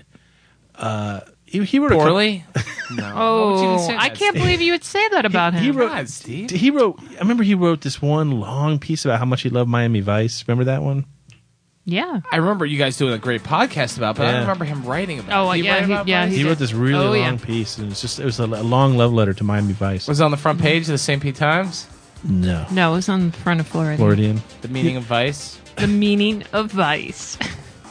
uh 0.74 1.20
he, 1.52 1.64
he 1.64 1.78
wrote 1.78 1.92
a 1.92 1.94
couple- 1.96 2.04
poorly? 2.06 2.44
no. 2.94 3.02
Why 3.02 3.50
would 3.50 3.60
you 3.60 3.64
even 3.64 3.78
Oh, 3.78 3.86
say 3.86 3.94
I 3.96 4.08
that, 4.08 4.18
can't 4.18 4.34
Steve? 4.36 4.42
believe 4.42 4.60
you 4.60 4.72
would 4.72 4.84
say 4.84 5.08
that 5.10 5.24
about 5.24 5.54
him. 5.54 5.62
he 5.62 5.70
wrote 5.70 5.88
God, 5.92 6.08
Steve. 6.08 6.50
he 6.50 6.70
wrote 6.70 6.98
I 7.16 7.18
remember 7.20 7.42
he 7.44 7.54
wrote 7.54 7.80
this 7.82 8.00
one 8.02 8.40
long 8.40 8.78
piece 8.78 9.04
about 9.04 9.18
how 9.18 9.24
much 9.24 9.42
he 9.42 9.48
loved 9.50 9.70
Miami 9.70 10.00
Vice. 10.00 10.44
Remember 10.48 10.64
that 10.64 10.82
one? 10.82 11.04
yeah. 11.84 12.20
I 12.30 12.36
remember 12.36 12.64
you 12.64 12.78
guys 12.78 12.96
doing 12.96 13.12
a 13.12 13.18
great 13.18 13.42
podcast 13.42 13.96
about, 13.96 14.14
it, 14.14 14.18
but 14.18 14.26
I 14.28 14.32
don't 14.32 14.40
remember 14.42 14.64
him 14.64 14.84
writing 14.84 15.18
about. 15.18 15.46
Oh, 15.46 15.50
it. 15.50 15.56
Did 15.56 15.64
yeah, 15.64 15.72
write 15.74 15.86
he- 15.86 15.92
about 15.92 16.08
yeah, 16.08 16.24
Vice? 16.26 16.32
He, 16.34 16.42
He 16.42 16.48
wrote 16.48 16.58
this 16.58 16.72
really 16.72 17.04
Oh, 17.04 17.12
yeah. 17.12 17.26
long 17.28 17.38
piece 17.38 17.78
and 17.78 17.90
it's 17.90 18.00
just 18.00 18.20
it 18.20 18.24
was 18.24 18.38
a, 18.40 18.44
a 18.44 18.62
long 18.62 18.96
love 18.96 19.12
letter 19.12 19.34
to 19.34 19.44
Miami 19.44 19.72
Vice. 19.72 20.06
was 20.08 20.20
it 20.20 20.24
on 20.24 20.30
the 20.30 20.36
front 20.36 20.60
page 20.60 20.82
of 20.82 20.88
the 20.92 20.98
St. 20.98 21.20
Pete 21.22 21.36
Times. 21.36 21.86
no. 22.24 22.66
No, 22.70 22.92
it 22.92 22.96
was 22.96 23.08
on 23.08 23.30
the 23.30 23.36
front 23.36 23.60
of 23.60 23.66
Florida. 23.68 23.96
Floridian. 23.96 24.40
The 24.60 24.68
meaning 24.68 24.96
of 24.96 25.02
vice. 25.04 25.58
The 25.76 25.88
meaning 25.88 26.44
of 26.52 26.70
vice. 26.70 27.36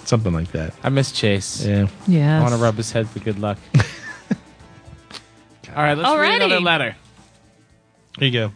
Something 0.06 0.34
like 0.34 0.52
that. 0.52 0.74
I 0.84 0.90
miss 0.90 1.12
Chase. 1.12 1.66
Yeah. 1.66 1.88
Yeah. 2.08 2.40
I 2.40 2.42
want 2.42 2.54
to 2.54 2.60
rub 2.60 2.76
his 2.76 2.92
head 2.92 3.08
for 3.10 3.20
good 3.20 3.40
luck. 3.40 3.58
All 5.74 5.82
right, 5.84 5.98
let's 5.98 6.20
read 6.20 6.42
another 6.42 6.60
letter. 6.60 6.96
Here 8.20 8.28
you 8.28 8.32
go. 8.34 8.52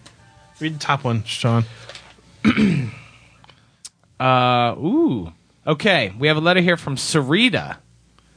Read 0.60 0.76
the 0.76 0.80
top 0.80 1.04
one, 1.04 1.24
Sean. 1.24 1.66
Uh, 4.18 4.74
ooh. 4.78 5.34
Okay, 5.68 6.14
we 6.18 6.28
have 6.28 6.38
a 6.38 6.42
letter 6.42 6.62
here 6.62 6.78
from 6.78 6.96
Sarita. 6.96 7.78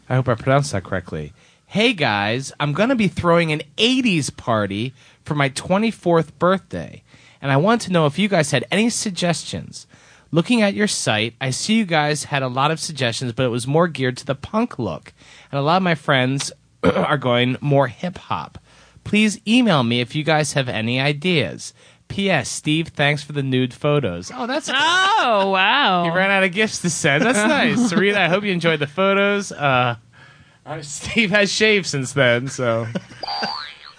I 0.09 0.15
hope 0.17 0.29
I 0.29 0.35
pronounced 0.35 0.73
that 0.73 0.83
correctly. 0.83 1.33
Hey 1.67 1.93
guys, 1.93 2.53
I'm 2.59 2.73
going 2.73 2.89
to 2.89 2.97
be 2.97 3.09
throwing 3.09 3.53
an 3.53 3.63
80s 3.77 4.35
party 4.37 4.95
for 5.23 5.35
my 5.35 5.51
24th 5.51 6.31
birthday, 6.39 7.03
and 7.43 7.53
I 7.53 7.59
want 7.59 7.83
to 7.83 7.93
know 7.93 8.07
if 8.07 8.19
you 8.19 8.29
guys 8.29 8.51
had 8.51 8.65
any 8.71 8.89
suggestions. 8.91 9.87
Looking 10.31 10.61
at 10.63 10.75
your 10.75 10.89
site, 10.89 11.35
I 11.41 11.51
see 11.51 11.75
you 11.75 11.85
guys 11.87 12.25
had 12.25 12.43
a 12.43 12.49
lot 12.49 12.71
of 12.71 12.79
suggestions, 12.81 13.33
but 13.33 13.45
it 13.47 13.49
was 13.51 13.67
more 13.67 13.89
geared 13.89 14.17
to 14.19 14.27
the 14.27 14.35
punk 14.35 14.79
look. 14.79 15.13
And 15.51 15.59
a 15.59 15.63
lot 15.63 15.79
of 15.79 15.83
my 15.83 15.95
friends 15.95 16.53
are 16.83 17.17
going 17.19 17.57
more 17.61 17.89
hip 17.89 18.19
hop. 18.19 18.59
Please 19.05 19.41
email 19.49 19.83
me 19.83 20.01
if 20.01 20.15
you 20.15 20.23
guys 20.25 20.53
have 20.53 20.69
any 20.69 21.01
ideas. 21.01 21.73
P.S. 22.09 22.49
Steve, 22.49 22.89
thanks 22.89 23.23
for 23.23 23.33
the 23.33 23.43
nude 23.43 23.73
photos. 23.75 24.31
Oh, 24.35 24.47
that's 24.47 24.71
Oh, 24.73 25.51
wow. 25.51 26.05
he 26.05 26.11
ran 26.11 26.31
out 26.31 26.43
of 26.45 26.53
gifts 26.53 26.81
to 26.81 26.91
send. 26.91 27.23
That's 27.25 27.39
nice. 27.49 27.89
Serena, 27.89 28.21
I 28.21 28.29
hope 28.29 28.45
you 28.45 28.53
enjoyed 28.53 28.81
the 28.81 28.87
photos. 28.87 29.51
Uh, 29.53 29.97
uh, 30.67 30.83
Steve 30.83 31.31
has 31.31 31.51
shaved 31.51 31.87
since 31.87 32.13
then, 32.13 32.49
so. 32.49 32.87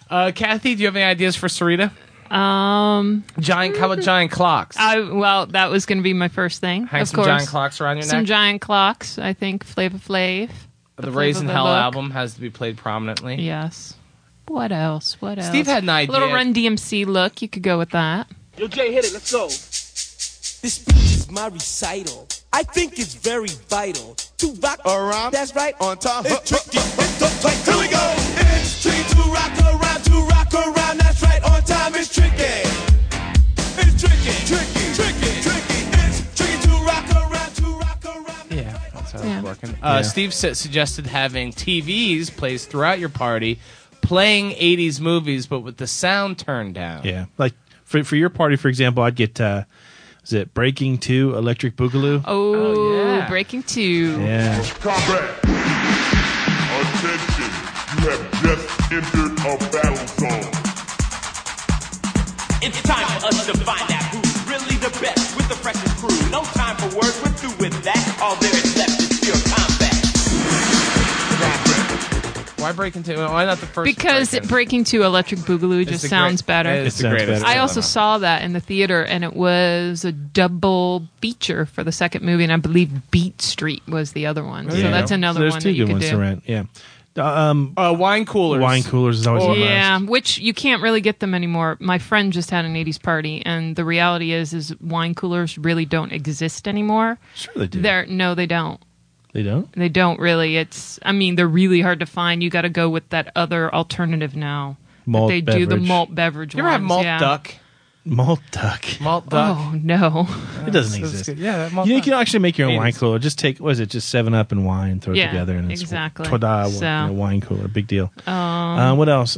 Uh, 0.09 0.31
Kathy, 0.33 0.73
do 0.73 0.81
you 0.81 0.87
have 0.87 0.95
any 0.95 1.05
ideas 1.05 1.35
for 1.35 1.45
Sarita? 1.47 1.91
Um, 2.31 3.23
Giant, 3.39 3.77
how 3.77 3.91
about 3.91 4.03
giant 4.03 4.31
clocks? 4.31 4.77
I 4.77 4.99
well, 4.99 5.45
that 5.47 5.69
was 5.69 5.85
going 5.85 5.97
to 5.99 6.03
be 6.03 6.13
my 6.13 6.27
first 6.27 6.61
thing. 6.61 6.85
Hang 6.87 7.01
of 7.01 7.07
some 7.07 7.15
course, 7.17 7.27
giant 7.27 7.47
clocks 7.49 7.81
around 7.81 7.97
your 7.97 8.05
neck. 8.05 8.11
some 8.11 8.25
giant 8.25 8.61
clocks. 8.61 9.17
I 9.17 9.33
think 9.33 9.63
Flavor 9.63 9.97
Flav. 9.97 10.49
the 10.95 11.03
Flavor 11.03 11.17
Raising 11.17 11.47
Hell 11.47 11.65
Look. 11.65 11.73
album 11.77 12.11
has 12.11 12.33
to 12.35 12.41
be 12.41 12.49
played 12.49 12.77
prominently. 12.77 13.35
Yes. 13.41 13.95
What 14.47 14.71
else? 14.71 15.21
What 15.21 15.37
else? 15.37 15.47
Steve 15.47 15.67
had 15.67 15.83
an 15.83 15.89
A 15.89 15.93
idea. 15.93 16.11
little 16.13 16.29
Run 16.33 16.53
DMC 16.53 17.05
look. 17.05 17.41
You 17.41 17.47
could 17.49 17.61
go 17.63 17.77
with 17.77 17.91
that. 17.91 18.27
Yo, 18.57 18.67
Jay, 18.67 18.91
hit 18.91 19.05
it. 19.05 19.13
Let's 19.13 19.31
go. 19.31 19.45
This 19.47 20.73
speech 20.73 20.95
is 20.97 21.31
my 21.31 21.47
recital. 21.47 22.27
I 22.51 22.63
think 22.63 22.97
it's 22.99 23.13
very 23.13 23.47
vital 23.69 24.15
to 24.39 24.51
rock 24.61 24.79
around. 24.85 25.31
That's 25.33 25.55
right. 25.55 25.75
On 25.79 25.97
time. 25.97 26.23
It's 26.25 26.49
tricky. 26.49 26.77
It's 26.79 27.45
up. 27.45 27.51
Here 27.65 27.77
we 27.79 27.87
go. 27.89 28.13
It's 28.57 28.81
tricky 28.81 29.03
to 29.13 29.21
rock 29.31 29.51
that's 39.11 39.23
how 39.23 39.29
Yeah. 39.29 39.37
it's 39.39 39.45
working. 39.45 39.69
Uh, 39.81 39.95
Yeah. 39.97 40.01
Steve 40.03 40.33
su- 40.33 40.53
suggested 40.53 41.07
having 41.07 41.51
TVs 41.53 42.29
placed 42.35 42.69
throughout 42.69 42.99
your 42.99 43.09
party, 43.09 43.59
playing 44.01 44.51
80s 44.57 44.99
movies, 44.99 45.45
but 45.47 45.59
with 45.61 45.77
the 45.77 45.87
sound 45.87 46.37
turned 46.37 46.75
down. 46.75 47.01
Yeah, 47.03 47.25
like 47.37 47.53
for 47.83 48.03
for 48.03 48.15
your 48.15 48.29
party, 48.29 48.55
for 48.55 48.67
example, 48.67 49.03
I'd 49.03 49.15
get 49.15 49.39
uh, 49.41 49.63
is 50.23 50.33
it 50.33 50.53
Breaking 50.53 50.97
Two, 50.97 51.35
Electric 51.35 51.75
Boogaloo? 51.75 52.23
Oh, 52.25 52.53
Oh, 52.55 53.15
yeah. 53.17 53.27
Breaking 53.29 53.63
Two. 53.63 54.19
Yeah, 54.21 54.63
Combat! 54.79 55.39
Attention! 56.79 57.51
You 57.89 58.09
have 58.09 58.31
just 58.43 58.91
entered 58.91 59.33
a 59.39 59.57
battle 59.71 60.07
zone. 60.07 60.51
It's 62.61 62.81
time 62.83 63.07
for 63.19 63.27
us 63.27 63.45
to 63.47 63.53
find 63.59 63.91
out 63.91 64.03
who's 64.13 64.28
really 64.61 64.77
the 64.77 64.91
best 65.01 65.35
with 65.37 65.47
the 65.49 65.55
freshest 65.55 65.95
crew. 65.97 66.09
No 66.31 66.43
time 66.55 66.75
for 66.77 66.89
words, 66.95 67.15
we're 67.23 67.31
through 67.39 67.55
with 67.59 67.75
that. 67.83 68.19
All 68.21 68.35
there 68.37 68.53
is 68.55 68.77
left 68.77 68.99
is 69.01 69.19
pure 69.19 69.39
combat. 69.47 69.95
Why 72.59 72.73
break 72.73 72.97
into? 72.97 73.15
Why 73.15 73.45
not 73.45 73.59
the 73.59 73.65
first? 73.67 73.85
Because 73.85 74.31
Breaking? 74.31 74.47
Breaking 74.49 74.83
Two, 74.83 75.03
Electric 75.03 75.39
Boogaloo 75.41 75.87
just 75.87 76.01
the 76.01 76.09
sounds 76.09 76.41
great- 76.41 76.47
better. 76.47 76.69
It's 76.71 76.99
It 76.99 77.03
the 77.03 77.09
greatest. 77.09 77.43
better. 77.43 77.55
I 77.57 77.59
also 77.61 77.79
saw 77.79 78.17
that 78.17 78.41
in 78.43 78.51
the 78.51 78.59
theater, 78.59 79.01
and 79.01 79.23
it 79.23 79.33
was 79.33 80.03
a 80.03 80.11
double 80.11 81.07
feature 81.21 81.65
for 81.65 81.85
the 81.85 81.93
second 81.93 82.25
movie, 82.25 82.43
and 82.43 82.51
I 82.51 82.57
believe 82.57 83.09
Beat 83.11 83.41
Street 83.41 83.81
was 83.87 84.11
the 84.11 84.25
other 84.25 84.43
one. 84.43 84.69
So 84.69 84.75
that's 84.77 85.09
another 85.11 85.37
So 85.37 85.41
there's 85.41 85.53
one 85.53 85.61
two 85.61 85.69
that 85.69 85.73
you 85.75 85.85
good 85.85 85.87
could 85.87 85.93
ones 85.93 86.05
do. 86.05 86.11
to 86.11 86.17
rent. 86.17 86.43
Yeah, 86.47 86.63
um, 87.19 87.73
Uh, 87.77 87.95
wine 87.97 88.25
coolers. 88.25 88.61
wine 88.61 88.83
coolers 88.83 89.19
is 89.19 89.27
always 89.27 89.43
Oh, 89.43 89.47
a 89.53 89.59
must. 89.59 89.61
Yeah, 89.61 89.99
which 89.99 90.37
you 90.39 90.53
can't 90.53 90.81
really 90.81 91.01
get 91.01 91.19
them 91.19 91.33
anymore. 91.33 91.77
My 91.79 91.97
friend 91.97 92.31
just 92.33 92.49
had 92.51 92.65
an 92.65 92.75
'80s 92.75 93.01
party, 93.01 93.41
and 93.45 93.75
the 93.75 93.85
reality 93.85 94.31
is, 94.31 94.53
is 94.53 94.75
wine 94.81 95.15
coolers 95.15 95.57
really 95.57 95.85
don't 95.85 96.11
exist 96.11 96.67
anymore. 96.67 97.17
Sure 97.35 97.53
they 97.55 97.67
do. 97.67 97.81
They're 97.81 98.05
no, 98.05 98.35
they 98.35 98.45
don't. 98.47 98.81
They 99.33 99.43
don't. 99.43 99.71
They 99.73 99.89
don't 99.89 100.19
really. 100.19 100.57
It's. 100.57 100.99
I 101.03 101.11
mean, 101.11 101.35
they're 101.35 101.47
really 101.47 101.81
hard 101.81 101.99
to 101.99 102.05
find. 102.07 102.41
You 102.41 102.49
got 102.49 102.63
to 102.63 102.69
go 102.69 102.89
with 102.89 103.07
that 103.09 103.31
other 103.35 103.73
alternative 103.73 104.35
now. 104.35 104.77
That 105.05 105.11
Malt 105.11 105.29
they 105.29 105.41
do 105.41 105.65
the 105.65 105.77
malt 105.77 106.13
beverage. 106.13 106.53
You 106.53 106.59
ever 106.61 106.69
have 106.69 106.81
malt 106.81 107.03
yeah. 107.03 107.19
duck? 107.19 107.53
Malt 108.09 108.39
duck. 108.51 108.83
Malt 108.99 109.29
duck. 109.29 109.57
Oh 109.59 109.71
no. 109.81 110.27
It 110.65 110.71
doesn't 110.71 110.99
That's 111.01 111.11
exist. 111.13 111.25
good. 111.27 111.37
Yeah, 111.39 111.57
that 111.57 111.71
malt 111.73 111.87
You, 111.87 111.93
know, 111.93 111.95
you 111.97 112.01
duck. 112.01 112.05
can 112.05 112.13
actually 112.21 112.39
make 112.39 112.57
your 112.57 112.69
own 112.69 112.75
wine 112.77 112.89
is. 112.89 112.97
cooler. 112.97 113.19
Just 113.19 113.37
take, 113.39 113.59
what 113.59 113.71
is 113.73 113.79
it, 113.79 113.89
just 113.89 114.09
7 114.09 114.33
Up 114.33 114.51
and 114.51 114.65
wine, 114.65 114.99
throw 114.99 115.13
it 115.13 115.17
Yeah, 115.17 115.27
together, 115.27 115.55
and 115.57 115.71
it's 115.71 115.81
exactly. 115.81 116.25
Tada, 116.25 116.67
So- 116.69 116.75
you 116.79 117.07
know, 117.07 117.13
wine 117.13 117.41
cooler. 117.41 117.67
Big 117.67 117.87
deal. 117.87 118.11
uh, 118.27 118.95
what 118.95 119.07
else? 119.09 119.37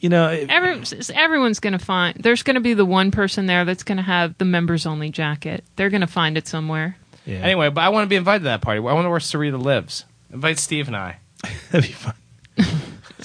You 0.00 0.08
know, 0.10 0.28
it- 0.28 0.50
Every, 0.50 0.82
everyone's 1.14 1.60
going 1.60 1.72
to 1.72 1.78
find. 1.84 2.16
There's 2.16 2.42
going 2.42 2.54
to 2.56 2.60
be 2.60 2.74
the 2.74 2.84
one 2.84 3.10
person 3.10 3.46
there 3.46 3.64
that's 3.64 3.82
going 3.82 3.96
to 3.96 4.02
have 4.02 4.36
the 4.38 4.44
members 4.44 4.86
only 4.86 5.10
jacket. 5.10 5.64
They're 5.76 5.90
going 5.90 6.02
to 6.02 6.06
find 6.06 6.36
it 6.38 6.46
somewhere. 6.46 6.96
yeah. 7.26 7.36
Anyway, 7.38 7.70
but 7.70 7.80
I 7.80 7.88
want 7.88 8.04
to 8.04 8.08
be 8.08 8.16
invited 8.16 8.40
to 8.40 8.44
that 8.44 8.60
party. 8.60 8.78
I 8.78 8.92
wonder 8.92 9.10
where 9.10 9.18
Sarita 9.18 9.60
lives. 9.60 10.04
Invite 10.32 10.58
Steve 10.58 10.86
and 10.88 10.96
I. 10.96 11.16
that'd 11.70 11.86
be 11.88 11.92
fun. 11.94 12.14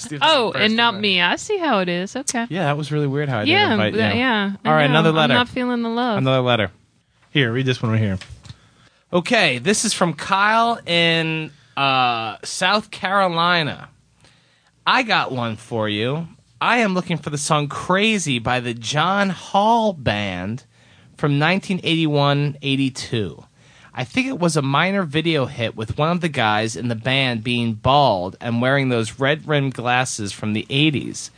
Steve's 0.00 0.22
Oh, 0.24 0.52
and 0.52 0.76
not 0.76 0.94
me. 0.98 1.20
I 1.20 1.36
see 1.36 1.58
how 1.58 1.78
it 1.80 1.88
is. 1.88 2.16
Okay. 2.16 2.46
Yeah, 2.50 2.64
that 2.64 2.76
was 2.76 2.90
really 2.92 3.06
weird 3.06 3.28
how 3.28 3.40
I 3.40 3.42
Yeah, 3.44 3.58
didn't 3.58 3.72
invite 3.72 3.94
you. 3.94 4.00
yeah. 4.20 4.52
I 4.64 4.68
All 4.68 4.74
right, 4.74 4.90
another 4.90 5.12
letter. 5.12 5.32
I'm 5.34 5.38
not 5.38 5.48
feeling 5.48 5.82
the 5.82 5.88
love. 5.88 6.18
Another 6.18 6.40
letter. 6.42 6.70
Here, 7.30 7.52
read 7.52 7.66
this 7.66 7.82
one 7.82 7.92
right 7.92 8.00
here. 8.00 8.18
Okay, 9.12 9.58
this 9.58 9.84
is 9.84 9.92
from 9.92 10.14
Kyle 10.14 10.78
in 10.86 11.50
uh, 11.76 12.36
South 12.44 12.90
Carolina. 12.90 13.88
I 14.86 15.02
got 15.02 15.30
one 15.32 15.56
for 15.56 15.88
you. 15.88 16.26
I 16.60 16.78
am 16.78 16.94
looking 16.94 17.16
for 17.16 17.30
the 17.30 17.38
song 17.38 17.68
Crazy 17.68 18.38
by 18.38 18.60
the 18.60 18.74
John 18.74 19.30
Hall 19.30 19.92
Band 19.92 20.64
from 21.16 21.38
1981 21.38 22.56
82. 22.62 23.44
I 24.00 24.04
think 24.04 24.28
it 24.28 24.38
was 24.38 24.56
a 24.56 24.62
minor 24.62 25.02
video 25.02 25.44
hit 25.44 25.76
with 25.76 25.98
one 25.98 26.08
of 26.10 26.22
the 26.22 26.30
guys 26.30 26.74
in 26.74 26.88
the 26.88 26.94
band 26.94 27.44
being 27.44 27.74
bald 27.74 28.34
and 28.40 28.62
wearing 28.62 28.88
those 28.88 29.20
red 29.20 29.46
rimmed 29.46 29.74
glasses 29.74 30.32
from 30.32 30.54
the 30.54 30.66
80s. 30.70 31.28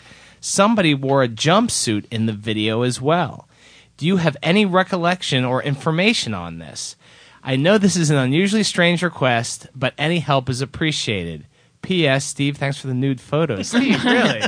Somebody 0.40 0.94
wore 0.94 1.24
a 1.24 1.28
jumpsuit 1.28 2.04
in 2.12 2.26
the 2.26 2.32
video 2.32 2.82
as 2.82 3.00
well. 3.00 3.48
Do 3.96 4.06
you 4.06 4.18
have 4.18 4.36
any 4.44 4.64
recollection 4.64 5.44
or 5.44 5.60
information 5.60 6.34
on 6.34 6.60
this? 6.60 6.94
I 7.42 7.56
know 7.56 7.78
this 7.78 7.96
is 7.96 8.10
an 8.10 8.16
unusually 8.16 8.62
strange 8.62 9.02
request, 9.02 9.66
but 9.74 9.94
any 9.98 10.20
help 10.20 10.48
is 10.48 10.60
appreciated. 10.60 11.46
P.S. 11.82 12.24
Steve, 12.24 12.58
thanks 12.58 12.78
for 12.78 12.86
the 12.86 12.94
nude 12.94 13.20
photos. 13.20 13.66
Steve, 13.70 14.04
really? 14.04 14.40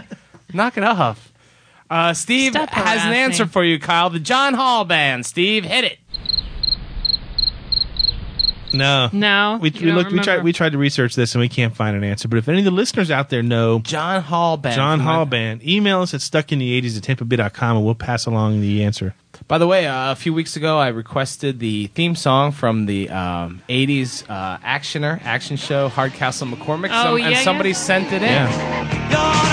Knock 0.52 0.76
it 0.76 0.84
off. 0.84 1.32
Uh, 1.90 2.14
Steve 2.14 2.52
Stop 2.52 2.70
has 2.70 3.04
an 3.04 3.12
answer 3.12 3.46
for 3.46 3.64
you, 3.64 3.80
Kyle. 3.80 4.08
The 4.08 4.20
John 4.20 4.54
Hall 4.54 4.84
Band. 4.84 5.26
Steve, 5.26 5.64
hit 5.64 5.82
it. 5.84 5.98
No. 8.74 9.08
No, 9.12 9.58
We, 9.60 9.70
we 9.70 9.78
don't 9.80 9.94
looked. 9.96 10.12
We 10.12 10.20
tried. 10.20 10.42
We 10.42 10.52
tried 10.52 10.72
to 10.72 10.78
research 10.78 11.14
this, 11.14 11.34
and 11.34 11.40
we 11.40 11.48
can't 11.48 11.74
find 11.74 11.96
an 11.96 12.04
answer. 12.04 12.28
But 12.28 12.38
if 12.38 12.48
any 12.48 12.58
of 12.58 12.64
the 12.64 12.70
listeners 12.70 13.10
out 13.10 13.30
there 13.30 13.42
know 13.42 13.78
John 13.80 14.22
Hall 14.22 14.56
Band. 14.56 14.74
John 14.76 14.98
from 14.98 15.06
Hall 15.06 15.24
my- 15.24 15.30
Band, 15.30 15.66
email 15.66 16.02
us 16.02 16.12
at 16.14 16.20
stuckinthe80s 16.20 16.96
at 16.96 17.02
tampabay.com, 17.18 17.76
and 17.76 17.84
we'll 17.86 17.94
pass 17.94 18.26
along 18.26 18.60
the 18.60 18.82
answer. 18.84 19.14
By 19.48 19.58
the 19.58 19.66
way, 19.66 19.86
uh, 19.86 20.12
a 20.12 20.16
few 20.16 20.32
weeks 20.32 20.54
ago, 20.56 20.78
I 20.78 20.88
requested 20.88 21.58
the 21.58 21.88
theme 21.88 22.14
song 22.14 22.52
from 22.52 22.86
the 22.86 23.10
um, 23.10 23.62
80s 23.68 24.24
uh, 24.28 24.58
actioner, 24.58 25.20
action 25.24 25.56
show, 25.56 25.88
Hardcastle 25.88 26.46
McCormick. 26.46 26.90
Oh, 26.92 27.04
Some- 27.04 27.18
yeah, 27.18 27.24
and 27.26 27.34
yeah. 27.34 27.42
somebody 27.42 27.72
sent 27.74 28.06
it 28.12 28.22
in. 28.22 28.28
Yeah. 28.28 29.50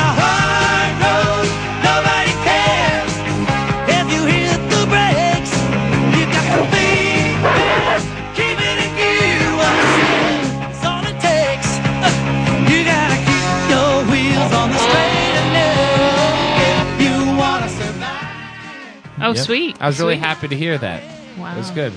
Oh, 19.32 19.36
Yep. 19.36 19.46
sweet. 19.46 19.78
I 19.80 19.88
was 19.88 20.00
really 20.00 20.16
Sweet. 20.16 20.26
happy 20.26 20.48
to 20.50 20.56
hear 20.56 20.78
that. 20.78 21.04
Wow. 21.38 21.54
It 21.54 21.58
was 21.58 21.72
good. 21.72 21.94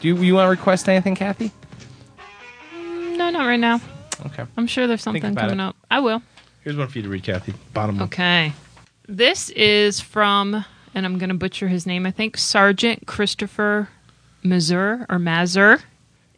Do 0.00 0.08
you, 0.08 0.16
you 0.18 0.34
want 0.34 0.46
to 0.46 0.50
request 0.50 0.88
anything, 0.88 1.14
Kathy? 1.14 1.50
No, 2.72 3.30
not 3.30 3.46
right 3.46 3.60
now. 3.60 3.80
Okay. 4.26 4.44
I'm 4.56 4.66
sure 4.66 4.86
there's 4.86 5.02
something 5.02 5.24
about 5.24 5.42
coming 5.50 5.60
it. 5.60 5.62
up. 5.68 5.76
I 5.90 6.00
will. 6.00 6.22
Here's 6.62 6.76
one 6.76 6.88
for 6.88 6.98
you 6.98 7.02
to 7.04 7.08
read, 7.08 7.22
Kathy. 7.22 7.54
Bottom 7.72 7.96
one. 7.96 8.04
Okay. 8.06 8.52
This 9.08 9.50
is 9.50 10.00
from, 10.00 10.64
and 10.94 11.04
I'm 11.06 11.18
going 11.18 11.28
to 11.28 11.34
butcher 11.34 11.68
his 11.68 11.86
name, 11.86 12.06
I 12.06 12.10
think, 12.10 12.36
Sergeant 12.36 13.06
Christopher 13.06 13.88
Mazur 14.42 15.06
or 15.08 15.18
Mazur. 15.18 15.80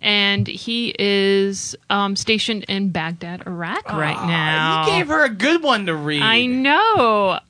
And 0.03 0.47
he 0.47 0.95
is 0.99 1.75
um, 1.89 2.17
stationed 2.17 2.65
in 2.69 2.91
Baghdad, 2.91 3.45
Iraq 3.47 3.89
right 3.93 4.27
now. 4.27 4.85
You 4.87 4.93
gave 4.93 5.09
her 5.09 5.25
a 5.25 5.31
good 5.31 5.63
one 5.63 5.87
to 5.87 5.95
read. 5.95 6.23
I 6.23 6.45
know. 6.47 7.41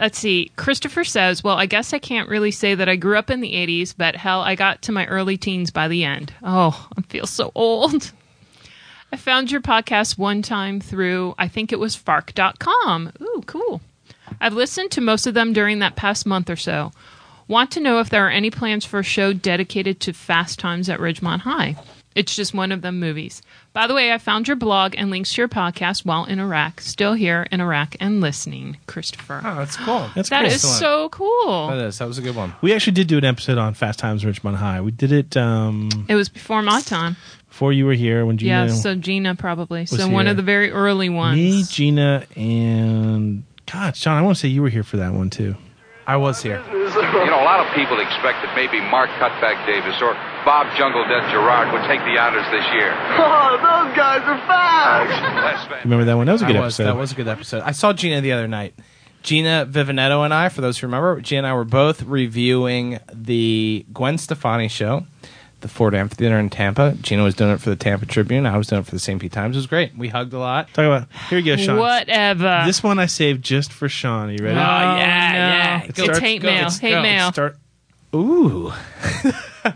Let's 0.00 0.18
see. 0.18 0.52
Christopher 0.56 1.04
says, 1.04 1.42
Well, 1.42 1.56
I 1.56 1.66
guess 1.66 1.92
I 1.92 1.98
can't 1.98 2.28
really 2.28 2.50
say 2.50 2.74
that 2.74 2.88
I 2.88 2.96
grew 2.96 3.18
up 3.18 3.30
in 3.30 3.40
the 3.40 3.52
80s, 3.52 3.94
but 3.96 4.16
hell, 4.16 4.40
I 4.42 4.54
got 4.54 4.82
to 4.82 4.92
my 4.92 5.06
early 5.06 5.36
teens 5.36 5.70
by 5.70 5.88
the 5.88 6.04
end. 6.04 6.32
Oh, 6.42 6.88
I 6.96 7.02
feel 7.02 7.26
so 7.26 7.50
old. 7.54 8.12
I 9.12 9.16
found 9.16 9.50
your 9.50 9.62
podcast 9.62 10.18
one 10.18 10.42
time 10.42 10.80
through, 10.80 11.34
I 11.38 11.48
think 11.48 11.72
it 11.72 11.78
was 11.78 11.96
fark.com. 11.96 13.12
Ooh, 13.22 13.42
cool. 13.46 13.80
I've 14.40 14.52
listened 14.52 14.90
to 14.92 15.00
most 15.00 15.26
of 15.26 15.34
them 15.34 15.52
during 15.54 15.78
that 15.78 15.96
past 15.96 16.26
month 16.26 16.50
or 16.50 16.56
so. 16.56 16.92
Want 17.48 17.70
to 17.72 17.80
know 17.80 17.98
if 18.00 18.10
there 18.10 18.26
are 18.26 18.30
any 18.30 18.50
plans 18.50 18.84
for 18.84 18.98
a 19.00 19.04
show 19.04 19.32
dedicated 19.32 20.00
to 20.00 20.12
Fast 20.12 20.58
Times 20.58 20.90
at 20.90 21.00
Ridgemont 21.00 21.40
High. 21.40 21.76
It's 22.18 22.34
just 22.34 22.52
one 22.52 22.72
of 22.72 22.82
them 22.82 22.98
movies. 22.98 23.42
By 23.72 23.86
the 23.86 23.94
way, 23.94 24.12
I 24.12 24.18
found 24.18 24.48
your 24.48 24.56
blog 24.56 24.94
and 24.98 25.08
links 25.10 25.32
to 25.34 25.40
your 25.42 25.48
podcast 25.48 26.04
while 26.04 26.24
in 26.24 26.40
Iraq. 26.40 26.80
Still 26.80 27.12
here 27.14 27.46
in 27.52 27.60
Iraq 27.60 27.94
and 28.00 28.20
listening, 28.20 28.76
Christopher. 28.88 29.40
Oh, 29.44 29.54
that's 29.54 29.76
cool. 29.76 30.10
That's 30.16 30.28
That 30.30 30.42
cool. 30.42 30.50
is 30.52 30.78
so 30.78 31.08
cool. 31.10 31.68
That 31.68 31.78
is. 31.78 31.98
That 31.98 32.08
was 32.08 32.18
a 32.18 32.22
good 32.22 32.34
one. 32.34 32.54
We 32.60 32.74
actually 32.74 32.94
did 32.94 33.06
do 33.06 33.18
an 33.18 33.24
episode 33.24 33.56
on 33.56 33.74
Fast 33.74 34.00
Times 34.00 34.24
at 34.24 34.34
Ridgemont 34.34 34.56
High. 34.56 34.80
We 34.80 34.90
did 34.90 35.12
it 35.12 35.36
um, 35.36 35.90
It 36.08 36.16
was 36.16 36.28
before 36.28 36.60
my 36.62 36.80
time. 36.80 37.16
before 37.48 37.72
you 37.72 37.86
were 37.86 37.94
here 37.94 38.26
when 38.26 38.36
Gina, 38.36 38.66
yeah, 38.66 38.72
so 38.72 38.96
Gina 38.96 39.36
probably. 39.36 39.86
So 39.86 39.96
was 39.98 40.06
one 40.08 40.26
of 40.26 40.36
the 40.36 40.42
very 40.42 40.72
early 40.72 41.08
ones. 41.08 41.36
me, 41.36 41.62
Gina, 41.62 42.26
and 42.36 43.44
God, 43.70 43.94
Sean. 43.96 44.16
I 44.16 44.22
want 44.22 44.36
to 44.36 44.40
say 44.40 44.48
you 44.48 44.62
were 44.62 44.70
here 44.70 44.82
for 44.82 44.96
that 44.96 45.12
one 45.12 45.30
too. 45.30 45.54
I 46.06 46.16
was 46.16 46.42
here. 46.42 46.62
You 47.24 47.30
know, 47.32 47.40
a 47.40 47.48
lot 47.48 47.60
of 47.64 47.72
people 47.74 48.00
expect 48.00 48.42
that 48.44 48.52
maybe 48.54 48.80
Mark 48.80 49.10
Cutback 49.20 49.64
Davis 49.66 49.96
or 50.00 50.12
Bob 50.44 50.68
Jungle 50.76 51.04
Dead 51.08 51.24
Gerard 51.30 51.72
would 51.72 51.82
take 51.88 52.00
the 52.04 52.16
honors 52.20 52.46
this 52.50 52.64
year. 52.72 52.92
Oh, 53.18 53.56
those 53.56 53.96
guys 53.96 54.20
are 54.24 54.38
fast. 54.46 55.10
Less 55.44 55.66
fan- 55.68 55.80
Remember 55.84 56.04
that 56.04 56.14
one? 56.16 56.26
That 56.26 56.32
was 56.32 56.42
a 56.42 56.46
good 56.46 56.56
That 56.56 56.60
was, 56.62 56.74
episode. 56.80 56.84
that 56.92 56.96
was 56.96 57.12
a 57.12 57.14
good 57.14 57.28
episode. 57.28 57.62
I 57.62 57.72
saw 57.72 57.92
Gina 57.92 58.20
the 58.20 58.32
other 58.32 58.46
night. 58.48 58.74
Gina 59.22 59.66
Vivinetto 59.68 60.24
and 60.24 60.32
I, 60.32 60.48
for 60.48 60.60
those 60.60 60.78
who 60.78 60.86
remember, 60.86 61.20
Gina 61.20 61.38
and 61.40 61.46
I 61.46 61.54
were 61.54 61.64
both 61.64 62.02
reviewing 62.02 63.00
the 63.12 63.84
Gwen 63.92 64.16
Stefani 64.18 64.68
show, 64.68 65.06
the 65.60 65.68
Ford 65.68 65.94
Amphitheater 65.94 66.38
in 66.38 66.50
Tampa. 66.50 66.96
Gina 67.00 67.24
was 67.24 67.34
doing 67.34 67.50
it 67.50 67.60
for 67.60 67.70
the 67.70 67.76
Tampa 67.76 68.06
Tribune. 68.06 68.46
I 68.46 68.56
was 68.56 68.68
doing 68.68 68.82
it 68.82 68.84
for 68.84 68.92
the 68.92 68.98
St. 68.98 69.20
Pete 69.20 69.32
Times. 69.32 69.56
It 69.56 69.58
was 69.58 69.66
great. 69.66 69.96
We 69.96 70.08
hugged 70.08 70.32
a 70.32 70.38
lot. 70.38 70.68
Talk 70.68 70.84
about 70.84 71.08
here 71.28 71.38
you 71.38 71.56
go, 71.56 71.60
Sean. 71.60 71.78
Whatever. 71.78 72.62
This 72.64 72.82
one 72.82 72.98
I 72.98 73.06
saved 73.06 73.44
just 73.44 73.72
for 73.72 73.88
Sean. 73.88 74.28
Are 74.28 74.32
you 74.32 74.44
ready? 74.44 74.56
Oh, 74.56 74.60
yeah, 74.60 75.32
no. 75.32 75.38
yeah. 75.38 75.82
It's, 75.84 76.00
starts- 76.00 76.18
hate 76.20 76.42
go- 76.42 76.48
mail. 76.48 76.56
it's- 76.58 76.78
hate 76.78 76.90
go. 76.90 77.02
mail. 77.02 77.32
Start. 77.32 77.56
Ooh. 78.14 78.68
uh, 79.64 79.70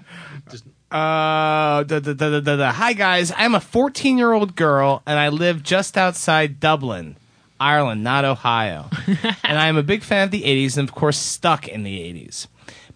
da, 0.90 1.84
da, 1.84 2.00
da, 2.00 2.12
da, 2.14 2.40
da, 2.40 2.56
da. 2.56 2.72
Hi, 2.72 2.92
guys. 2.92 3.32
I'm 3.36 3.54
a 3.54 3.60
14 3.60 4.18
year 4.18 4.32
old 4.32 4.54
girl, 4.56 5.02
and 5.06 5.18
I 5.18 5.28
live 5.28 5.62
just 5.62 5.98
outside 5.98 6.60
Dublin, 6.60 7.16
Ireland, 7.58 8.04
not 8.04 8.24
Ohio. 8.24 8.88
and 9.06 9.58
I 9.58 9.66
am 9.68 9.76
a 9.76 9.82
big 9.82 10.02
fan 10.02 10.24
of 10.24 10.30
the 10.30 10.42
80s 10.42 10.78
and, 10.78 10.88
of 10.88 10.94
course, 10.94 11.18
stuck 11.18 11.66
in 11.68 11.82
the 11.82 11.98
80s. 11.98 12.46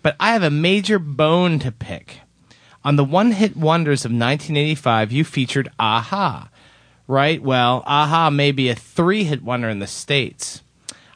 But 0.02 0.14
I 0.20 0.32
have 0.32 0.42
a 0.42 0.50
major 0.50 0.98
bone 0.98 1.58
to 1.58 1.72
pick. 1.72 2.20
On 2.86 2.94
the 2.94 3.02
one 3.02 3.32
hit 3.32 3.56
wonders 3.56 4.04
of 4.04 4.12
1985, 4.12 5.10
you 5.10 5.24
featured 5.24 5.68
Aha. 5.76 6.48
Right? 7.08 7.42
Well, 7.42 7.82
Aha 7.84 8.30
may 8.30 8.52
be 8.52 8.68
a 8.68 8.76
three 8.76 9.24
hit 9.24 9.42
wonder 9.42 9.68
in 9.68 9.80
the 9.80 9.88
States. 9.88 10.62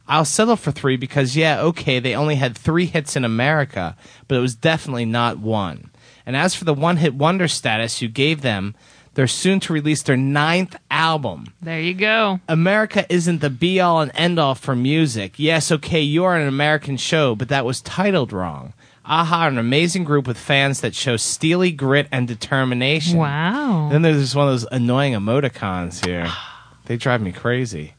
I'll 0.09 0.25
settle 0.25 0.57
for 0.57 0.73
three 0.73 0.97
because, 0.97 1.37
yeah, 1.37 1.61
okay, 1.61 2.01
they 2.01 2.17
only 2.17 2.35
had 2.35 2.59
three 2.59 2.87
hits 2.87 3.15
in 3.15 3.25
America, 3.25 3.97
but 4.27 4.35
it 4.35 4.41
was 4.41 4.57
definitely 4.57 5.05
not 5.05 5.39
one. 5.39 5.93
And 6.27 6.37
as 6.37 6.57
for 6.57 6.65
the 6.65 6.75
one 6.75 6.97
hit 6.97 7.15
wonder 7.15 7.47
status 7.47 8.03
you 8.03 8.09
gave 8.09 8.41
them, 8.41 8.75
they're 9.15 9.29
soon 9.29 9.61
to 9.61 9.73
release 9.73 10.03
their 10.03 10.17
ninth 10.17 10.75
album. 10.91 11.55
There 11.63 11.81
you 11.81 11.95
go. 11.95 12.41
America 12.49 13.07
isn't 13.09 13.43
the 13.43 13.51
be 13.51 13.79
all 13.79 14.01
and 14.01 14.11
end 14.17 14.41
all 14.41 14.57
for 14.57 14.75
music. 14.75 15.35
Yes, 15.37 15.71
okay, 15.71 16.01
you 16.01 16.25
are 16.25 16.37
an 16.37 16.49
American 16.49 16.97
show, 16.97 17.37
but 17.37 17.49
that 17.49 17.65
was 17.65 17.81
titled 17.81 18.33
wrong. 18.33 18.73
Aha, 19.13 19.47
are 19.47 19.49
an 19.49 19.59
amazing 19.59 20.05
group 20.05 20.29
with 20.29 20.39
fans 20.39 20.83
that 20.83 20.95
show 20.95 21.17
steely 21.17 21.73
grit 21.73 22.07
and 22.13 22.29
determination. 22.29 23.19
Wow. 23.19 23.89
Then 23.91 24.03
there's 24.03 24.21
just 24.23 24.37
one 24.37 24.47
of 24.47 24.53
those 24.53 24.69
annoying 24.71 25.15
emoticons 25.15 26.07
here. 26.07 26.31
they 26.85 26.97
drive 26.97 27.21
me 27.21 27.33
crazy. 27.33 27.95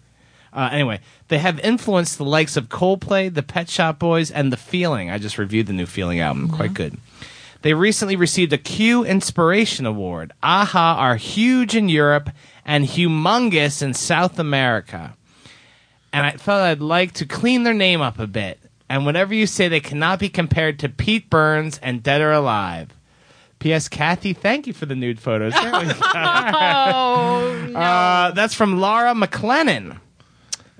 Uh, 0.53 0.69
anyway, 0.71 1.01
they 1.27 1.39
have 1.39 1.59
influenced 1.59 2.17
the 2.17 2.23
likes 2.23 2.55
of 2.55 2.69
Coldplay, 2.69 3.33
the 3.33 3.43
Pet 3.43 3.69
Shop 3.69 3.99
Boys, 3.99 4.31
and 4.31 4.53
The 4.53 4.57
Feeling. 4.57 5.11
I 5.11 5.17
just 5.17 5.37
reviewed 5.37 5.67
the 5.67 5.73
new 5.73 5.85
Feeling 5.85 6.21
album. 6.21 6.47
Quite 6.47 6.73
good. 6.73 6.97
They 7.61 7.73
recently 7.73 8.15
received 8.15 8.53
a 8.53 8.57
Q 8.57 9.03
Inspiration 9.03 9.85
Award. 9.85 10.31
AHA 10.41 10.95
are 10.97 11.17
huge 11.17 11.75
in 11.75 11.89
Europe 11.89 12.29
and 12.65 12.85
humongous 12.85 13.81
in 13.81 13.93
South 13.93 14.39
America. 14.39 15.17
And 16.13 16.25
I 16.25 16.31
thought 16.31 16.61
I'd 16.61 16.79
like 16.79 17.11
to 17.15 17.25
clean 17.25 17.63
their 17.63 17.73
name 17.73 17.99
up 17.99 18.17
a 18.17 18.27
bit. 18.27 18.60
And 18.91 19.05
whenever 19.05 19.33
you 19.33 19.47
say 19.47 19.69
they 19.69 19.79
cannot 19.79 20.19
be 20.19 20.27
compared 20.27 20.79
to 20.79 20.89
Pete 20.89 21.29
Burns 21.29 21.79
and 21.81 22.03
Dead 22.03 22.19
or 22.19 22.33
Alive. 22.33 22.89
P.S. 23.59 23.87
Kathy, 23.87 24.33
thank 24.33 24.67
you 24.67 24.73
for 24.73 24.85
the 24.85 24.95
nude 24.95 25.17
photos. 25.17 25.53
There 25.53 25.71
we 25.79 25.85
go. 25.85 25.93
Oh, 26.03 27.67
no. 27.69 27.79
Uh, 27.79 28.31
that's 28.31 28.53
from 28.53 28.81
Laura 28.81 29.13
McLennan 29.13 29.97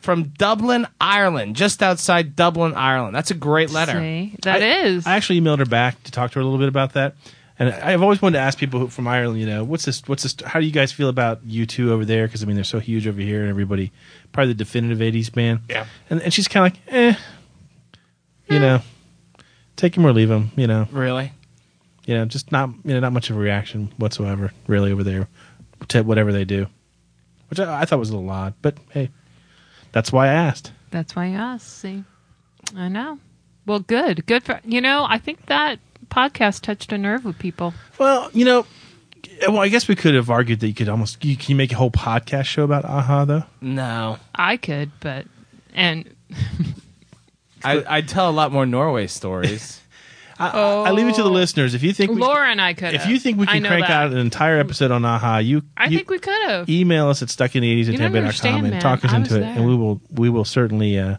from 0.02 0.24
Dublin, 0.38 0.88
Ireland, 1.00 1.56
just 1.56 1.82
outside 1.82 2.36
Dublin, 2.36 2.74
Ireland. 2.74 3.16
That's 3.16 3.32
a 3.32 3.36
great 3.36 3.70
letter. 3.70 3.98
See, 3.98 4.36
that 4.42 4.62
I, 4.62 4.82
is. 4.82 5.08
I 5.08 5.16
actually 5.16 5.40
emailed 5.40 5.60
her 5.60 5.66
back 5.66 6.04
to 6.04 6.12
talk 6.12 6.32
to 6.32 6.36
her 6.36 6.42
a 6.42 6.44
little 6.44 6.60
bit 6.60 6.68
about 6.68 6.94
that. 6.94 7.16
And 7.60 7.70
I've 7.70 8.02
always 8.02 8.22
wanted 8.22 8.40
to 8.40 8.44
ask 8.44 8.58
people 8.58 8.80
who, 8.80 8.88
from 8.88 9.08
Ireland, 9.08 9.40
you 9.40 9.46
know, 9.46 9.64
what's 9.64 9.86
this? 9.86 10.02
What's 10.08 10.24
this? 10.24 10.36
How 10.44 10.60
do 10.60 10.66
you 10.66 10.72
guys 10.72 10.92
feel 10.92 11.10
about 11.10 11.48
U2 11.48 11.90
over 11.90 12.04
there? 12.04 12.26
Because 12.26 12.42
I 12.42 12.48
mean, 12.48 12.56
they're 12.56 12.64
so 12.64 12.80
huge 12.80 13.08
over 13.08 13.22
here, 13.22 13.42
and 13.42 13.50
everybody 13.50 13.92
probably 14.32 14.54
the 14.54 14.58
definitive 14.58 14.98
'80s 14.98 15.32
band. 15.32 15.60
Yeah. 15.70 15.86
And 16.10 16.24
and 16.24 16.34
she's 16.34 16.48
kind 16.48 16.66
of 16.66 16.74
like, 16.74 16.94
eh, 16.94 17.16
you 18.52 18.60
know, 18.60 18.82
take 19.76 19.96
him 19.96 20.06
or 20.06 20.14
leave 20.14 20.30
him. 20.30 20.52
You 20.56 20.68
know, 20.68 20.88
Really? 20.92 21.32
you 22.06 22.16
know, 22.16 22.26
just 22.26 22.52
not 22.52 22.70
you 22.84 22.94
know 22.94 23.00
not 23.00 23.14
much 23.14 23.30
of 23.30 23.38
a 23.38 23.40
reaction 23.40 23.92
whatsoever 23.98 24.52
really 24.68 24.92
over 24.92 25.04
there 25.04 25.28
to 25.90 26.02
whatever 26.04 26.32
they 26.32 26.46
do, 26.46 26.68
which 27.50 27.60
I, 27.60 27.82
I 27.82 27.86
thought 27.86 28.00
was 28.00 28.10
a 28.10 28.16
little 28.16 28.30
odd. 28.30 28.54
But 28.62 28.78
hey, 28.92 29.10
that's 29.92 30.12
why 30.12 30.28
I 30.28 30.34
asked. 30.34 30.72
That's 30.92 31.16
why 31.16 31.28
you 31.28 31.38
asked. 31.38 31.80
See, 31.80 32.04
I 32.76 32.88
know. 32.90 33.20
Well, 33.66 33.80
good, 33.80 34.26
good 34.26 34.44
for 34.44 34.60
you 34.66 34.82
know. 34.82 35.06
I 35.08 35.18
think 35.18 35.46
that 35.46 35.80
podcast 36.08 36.62
touched 36.62 36.92
a 36.92 36.98
nerve 36.98 37.24
with 37.24 37.38
people. 37.40 37.74
Well, 38.00 38.30
you 38.34 38.44
know, 38.44 38.66
eh, 39.40 39.48
well, 39.48 39.60
I 39.60 39.70
guess 39.70 39.88
we 39.88 39.96
could 39.96 40.16
have 40.16 40.30
argued 40.30 40.60
that 40.62 40.68
you 40.68 40.74
could 40.74 40.90
almost 40.90 41.24
you 41.24 41.38
can 41.38 41.52
you 41.52 41.56
make 41.56 41.72
a 41.72 41.76
whole 41.76 41.92
podcast 41.92 42.46
show 42.46 42.64
about 42.64 42.84
Aha 42.86 43.26
though. 43.26 43.44
No. 43.62 44.18
I 44.36 44.58
could, 44.58 44.92
but 45.00 45.26
and 45.74 46.10
I, 47.64 47.98
I'd 47.98 48.08
tell 48.08 48.30
a 48.30 48.32
lot 48.32 48.52
more 48.52 48.66
Norway 48.66 49.08
stories. 49.08 49.80
I, 50.40 50.50
I 50.88 50.92
leave 50.92 51.08
it 51.08 51.16
to 51.16 51.24
the 51.24 51.30
listeners. 51.30 51.76
If 51.76 51.84
you 51.84 51.94
think 51.94 52.12
we, 52.12 52.18
Laura 52.18 52.48
and 52.48 52.60
I 52.60 52.74
could. 52.74 52.96
if 52.96 53.06
you 53.06 53.20
think 53.20 53.40
we 53.40 53.46
can 53.46 53.64
crank 53.64 53.86
that. 53.86 53.92
out 53.92 54.12
an 54.12 54.18
entire 54.18 54.58
episode 54.58 54.90
on 54.90 55.06
Aha, 55.06 55.38
you 55.38 55.62
I 55.78 55.86
you 55.86 55.98
think 55.98 56.10
we 56.10 56.18
could 56.18 56.50
have. 56.50 56.68
email 56.68 57.10
us 57.10 57.22
at 57.22 57.28
stuckin80s 57.28 57.82
at 57.82 57.92
You 57.94 57.98
don't 57.98 58.12
tampa.com 58.12 58.66
and 58.66 58.82
talk 58.82 59.06
us 59.06 59.14
into 59.14 59.36
was 59.36 59.44
it, 59.44 59.44
and 59.44 59.68
we 59.68 59.76
will 59.76 60.02
we 60.12 60.30
will 60.30 60.46
certainly 60.46 60.98
uh, 60.98 61.18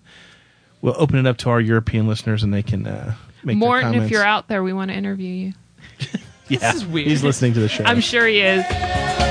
we'll 0.81 0.97
open 0.99 1.19
it 1.19 1.27
up 1.27 1.37
to 1.39 1.51
our 1.51 1.61
European 1.61 2.09
listeners, 2.09 2.43
and 2.43 2.53
they 2.53 2.65
can 2.65 2.85
uh, 2.85 3.15
make 3.45 3.55
their 3.55 3.69
Morten, 3.69 3.95
if 3.95 4.11
you're 4.11 4.25
out 4.25 4.49
there, 4.49 4.63
we 4.63 4.73
want 4.73 4.91
to 4.91 4.97
interview 4.97 5.33
you. 5.33 5.53
yeah, 6.49 6.75
is 6.75 6.85
weird. 6.85 7.07
he's 7.07 7.23
listening 7.23 7.55
to 7.55 7.61
the 7.61 7.69
show. 7.69 7.85
I'm 7.85 8.01
sure 8.01 8.27
he 8.27 8.41
is. 8.41 9.22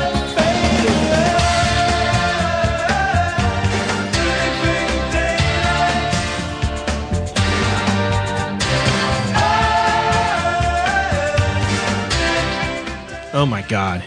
Oh 13.41 13.45
my 13.47 13.63
god, 13.63 14.03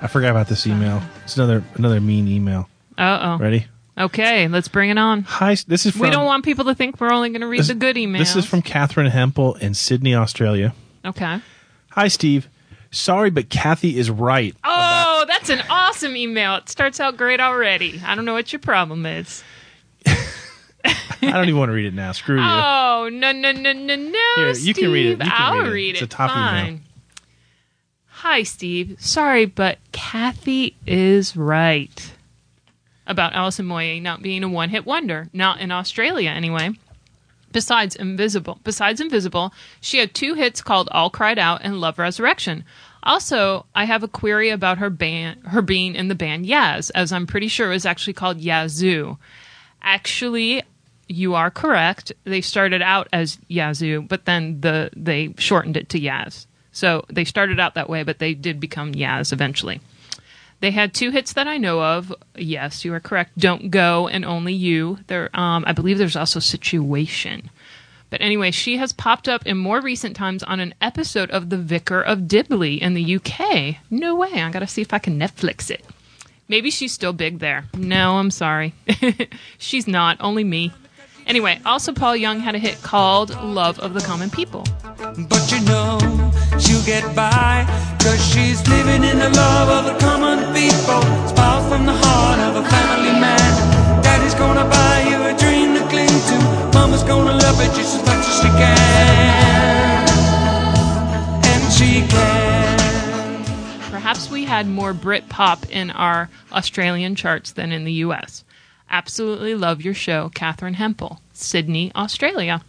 I 0.00 0.06
forgot 0.06 0.30
about 0.30 0.46
this 0.46 0.64
email. 0.64 1.02
It's 1.24 1.36
another 1.36 1.64
another 1.74 2.00
mean 2.00 2.28
email. 2.28 2.68
Uh 2.96 3.18
oh. 3.20 3.38
Ready? 3.42 3.66
Okay, 3.98 4.46
let's 4.46 4.68
bring 4.68 4.90
it 4.90 4.96
on. 4.98 5.24
Hi, 5.24 5.56
this 5.66 5.86
is 5.86 5.92
from. 5.92 6.02
we 6.02 6.10
don't 6.10 6.24
want 6.24 6.44
people 6.44 6.64
to 6.66 6.74
think 6.76 7.00
we're 7.00 7.12
only 7.12 7.30
going 7.30 7.40
to 7.40 7.48
read 7.48 7.60
this, 7.60 7.68
the 7.68 7.74
good 7.74 7.96
emails. 7.96 8.18
This 8.18 8.36
is 8.36 8.46
from 8.46 8.62
Catherine 8.62 9.08
Hempel 9.08 9.54
in 9.56 9.74
Sydney, 9.74 10.14
Australia. 10.14 10.72
Okay. 11.04 11.40
Hi, 11.90 12.06
Steve. 12.06 12.48
Sorry, 12.92 13.30
but 13.30 13.48
Kathy 13.48 13.98
is 13.98 14.08
right. 14.08 14.54
Oh, 14.62 15.24
that's 15.26 15.48
an 15.50 15.62
awesome 15.68 16.16
email. 16.16 16.54
It 16.56 16.68
starts 16.68 17.00
out 17.00 17.16
great 17.16 17.40
already. 17.40 18.00
I 18.06 18.14
don't 18.14 18.24
know 18.24 18.34
what 18.34 18.52
your 18.52 18.60
problem 18.60 19.04
is. 19.04 19.42
I 20.06 20.94
don't 21.20 21.48
even 21.48 21.58
want 21.58 21.70
to 21.70 21.74
read 21.74 21.86
it 21.86 21.94
now. 21.94 22.12
Screw 22.12 22.36
you. 22.40 22.42
Oh 22.42 23.10
no 23.12 23.32
no 23.32 23.50
no 23.50 23.72
no 23.72 23.96
no! 23.96 24.18
Here, 24.36 24.52
you 24.52 24.74
can 24.74 24.92
read 24.92 25.06
it. 25.06 25.16
Steve. 25.16 25.26
You 25.26 25.32
can 25.32 25.32
I'll 25.32 25.58
read 25.58 25.66
it. 25.66 25.72
read 25.72 25.94
It's 25.96 26.02
a 26.02 26.06
top 26.06 26.30
email. 26.30 26.80
Hi, 28.22 28.42
Steve. 28.42 28.96
Sorry, 28.98 29.46
but 29.46 29.78
Kathy 29.92 30.76
is 30.86 31.38
right 31.38 32.12
about 33.06 33.32
Alison 33.32 33.64
Moyet 33.64 34.02
not 34.02 34.20
being 34.20 34.44
a 34.44 34.48
one-hit 34.48 34.84
wonder. 34.84 35.30
Not 35.32 35.60
in 35.60 35.72
Australia, 35.72 36.28
anyway. 36.28 36.72
Besides 37.50 37.96
Invisible, 37.96 38.60
besides 38.62 39.00
Invisible, 39.00 39.54
she 39.80 40.00
had 40.00 40.12
two 40.12 40.34
hits 40.34 40.60
called 40.60 40.90
All 40.92 41.08
Cried 41.08 41.38
Out 41.38 41.62
and 41.64 41.80
Love 41.80 41.98
Resurrection. 41.98 42.62
Also, 43.02 43.64
I 43.74 43.86
have 43.86 44.02
a 44.02 44.08
query 44.08 44.50
about 44.50 44.76
her 44.76 44.90
band, 44.90 45.46
her 45.46 45.62
being 45.62 45.94
in 45.94 46.08
the 46.08 46.14
band 46.14 46.44
Yaz, 46.44 46.90
as 46.94 47.12
I'm 47.12 47.26
pretty 47.26 47.48
sure 47.48 47.68
it 47.70 47.74
was 47.74 47.86
actually 47.86 48.12
called 48.12 48.38
Yazoo. 48.38 49.16
Actually, 49.80 50.62
you 51.08 51.34
are 51.34 51.50
correct. 51.50 52.12
They 52.24 52.42
started 52.42 52.82
out 52.82 53.08
as 53.14 53.38
Yazoo, 53.48 54.02
but 54.02 54.26
then 54.26 54.60
the 54.60 54.90
they 54.94 55.32
shortened 55.38 55.78
it 55.78 55.88
to 55.88 55.98
Yaz. 55.98 56.44
So 56.72 57.04
they 57.08 57.24
started 57.24 57.58
out 57.58 57.74
that 57.74 57.88
way, 57.88 58.02
but 58.02 58.18
they 58.18 58.34
did 58.34 58.60
become 58.60 58.92
Yaz 58.92 59.32
eventually. 59.32 59.80
They 60.60 60.70
had 60.70 60.92
two 60.92 61.10
hits 61.10 61.32
that 61.32 61.48
I 61.48 61.56
know 61.56 61.82
of. 61.82 62.14
Yes, 62.36 62.84
you 62.84 62.92
are 62.92 63.00
correct. 63.00 63.38
Don't 63.38 63.70
go 63.70 64.08
and 64.08 64.24
only 64.24 64.52
you. 64.52 64.98
There, 65.06 65.30
um, 65.34 65.64
I 65.66 65.72
believe 65.72 65.98
there's 65.98 66.16
also 66.16 66.38
Situation. 66.38 67.50
But 68.10 68.20
anyway, 68.20 68.50
she 68.50 68.76
has 68.76 68.92
popped 68.92 69.28
up 69.28 69.46
in 69.46 69.56
more 69.56 69.80
recent 69.80 70.16
times 70.16 70.42
on 70.42 70.60
an 70.60 70.74
episode 70.80 71.30
of 71.30 71.48
The 71.48 71.56
Vicar 71.56 72.02
of 72.02 72.26
Dibley 72.26 72.82
in 72.82 72.94
the 72.94 73.16
UK. 73.16 73.76
No 73.88 74.16
way. 74.16 74.42
I 74.42 74.50
gotta 74.50 74.66
see 74.66 74.82
if 74.82 74.92
I 74.92 74.98
can 74.98 75.18
Netflix 75.18 75.70
it. 75.70 75.84
Maybe 76.48 76.70
she's 76.72 76.92
still 76.92 77.12
big 77.12 77.38
there. 77.38 77.66
No, 77.76 78.18
I'm 78.18 78.32
sorry. 78.32 78.74
she's 79.58 79.86
not. 79.86 80.16
Only 80.20 80.42
me. 80.42 80.72
Anyway, 81.30 81.60
also 81.64 81.92
Paul 81.92 82.16
Young 82.16 82.40
had 82.40 82.56
a 82.56 82.58
hit 82.58 82.82
called 82.82 83.40
Love 83.40 83.78
of 83.78 83.94
the 83.94 84.00
Common 84.00 84.30
People. 84.30 84.64
But 84.98 85.52
you 85.52 85.60
know 85.60 86.00
she'll 86.58 86.84
get 86.84 87.14
by 87.14 87.64
Cause 88.02 88.20
she's 88.32 88.66
living 88.66 89.04
in 89.04 89.16
the 89.16 89.30
love 89.30 89.68
of 89.68 89.84
the 89.92 89.96
common 90.00 90.38
people. 90.52 91.00
Spoiled 91.30 91.68
from 91.70 91.86
the 91.86 91.92
heart 91.92 92.40
of 92.40 92.56
a 92.56 92.68
family 92.68 93.12
man. 93.20 94.02
Daddy's 94.02 94.34
gonna 94.34 94.64
buy 94.64 95.06
you 95.08 95.22
a 95.22 95.38
dream 95.38 95.74
to 95.74 95.88
cling 95.88 96.08
to. 96.08 96.36
Mama's 96.74 97.04
gonna 97.04 97.38
love 97.38 97.60
it 97.60 97.72
just 97.76 97.94
as 97.94 98.04
much 98.04 98.26
as 98.26 98.36
she 98.40 98.48
can. 98.58 100.08
And 101.46 101.72
she 101.72 102.08
can. 102.08 103.90
Perhaps 103.92 104.28
we 104.32 104.46
had 104.46 104.66
more 104.66 104.92
Brit 104.92 105.28
pop 105.28 105.64
in 105.70 105.92
our 105.92 106.28
Australian 106.50 107.14
charts 107.14 107.52
than 107.52 107.70
in 107.70 107.84
the 107.84 107.92
US. 108.04 108.42
Absolutely 108.90 109.54
love 109.54 109.82
your 109.82 109.94
show, 109.94 110.30
Catherine 110.34 110.74
Hempel, 110.74 111.20
Sydney, 111.32 111.92
Australia. 111.94 112.62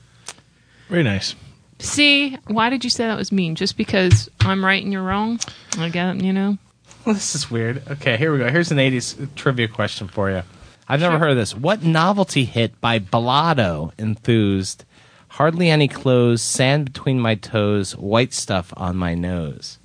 Very 0.88 1.04
nice. 1.04 1.36
See, 1.80 2.38
why 2.48 2.70
did 2.70 2.84
you 2.84 2.92
say 2.92 3.08
that 3.08 3.18
was 3.18 3.32
mean? 3.32 3.56
Just 3.56 3.76
because 3.76 4.30
I'm 4.42 4.64
right 4.64 4.84
and 4.84 4.94
you're 4.94 5.02
wrong? 5.02 5.40
I 5.80 5.90
get, 5.90 6.22
you 6.22 6.32
know. 6.32 6.58
this 7.06 7.34
is 7.34 7.50
weird. 7.50 7.82
Okay, 7.90 8.18
here 8.18 8.32
we 8.32 8.38
go. 8.38 8.52
Here's 8.52 8.72
an 8.72 8.78
80s 8.78 9.34
trivia 9.36 9.68
question 9.68 10.08
for 10.08 10.30
you. 10.30 10.44
I've 10.88 11.00
never 11.00 11.18
heard 11.18 11.32
of 11.32 11.38
this. 11.38 11.56
What 11.56 11.84
novelty 11.84 12.46
hit 12.46 12.80
by 12.82 13.00
Blotto 13.00 13.94
enthused 13.98 14.86
Hardly 15.30 15.70
Any 15.70 15.88
Clothes, 15.88 16.42
Sand 16.42 16.86
Between 16.86 17.20
My 17.20 17.36
Toes, 17.36 17.96
White 17.96 18.34
Stuff 18.34 18.74
on 18.78 18.98
My 18.98 19.16
Nose? 19.16 19.80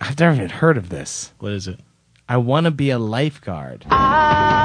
I've 0.00 0.18
never 0.18 0.34
even 0.34 0.50
heard 0.50 0.76
of 0.76 0.88
this. 0.88 1.32
What 1.38 1.52
is 1.52 1.68
it? 1.68 1.80
I 2.28 2.36
Want 2.36 2.64
to 2.64 2.70
Be 2.70 2.90
a 2.90 2.98
Lifeguard. 2.98 3.86
I 3.90 4.59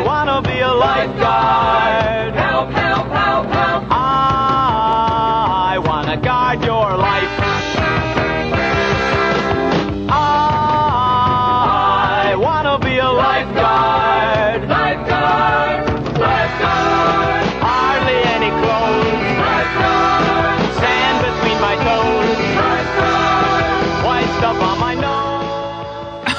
wanna 0.00 0.40
be 0.42 0.58
a 0.60 0.72
lifeguard. 0.72 2.34
Help, 2.34 2.70
help, 2.70 3.06
help, 3.08 3.46
help. 3.46 3.84
I 3.90 5.78
wanna 5.84 6.16
guard 6.16 6.64
your 6.64 6.96
life. 6.96 7.30
I 10.14 12.34
wanna 12.38 12.78
be 12.78 12.98
a 12.98 13.10
lifeguard. 13.10 14.68
Lifeguard, 14.68 15.86
lifeguard. 16.18 17.44
Hardly 17.66 18.18
any 18.36 18.50
clothes. 18.62 19.22
Lifeguard. 19.48 20.60
Sand 20.80 21.16
between 21.26 21.58
my 21.60 21.74
toes. 21.86 22.38
Lifeguard. 22.62 24.04
White 24.06 24.30
stuff 24.38 24.58
on 24.62 24.76
my 24.78 24.94
nose. 24.94 26.36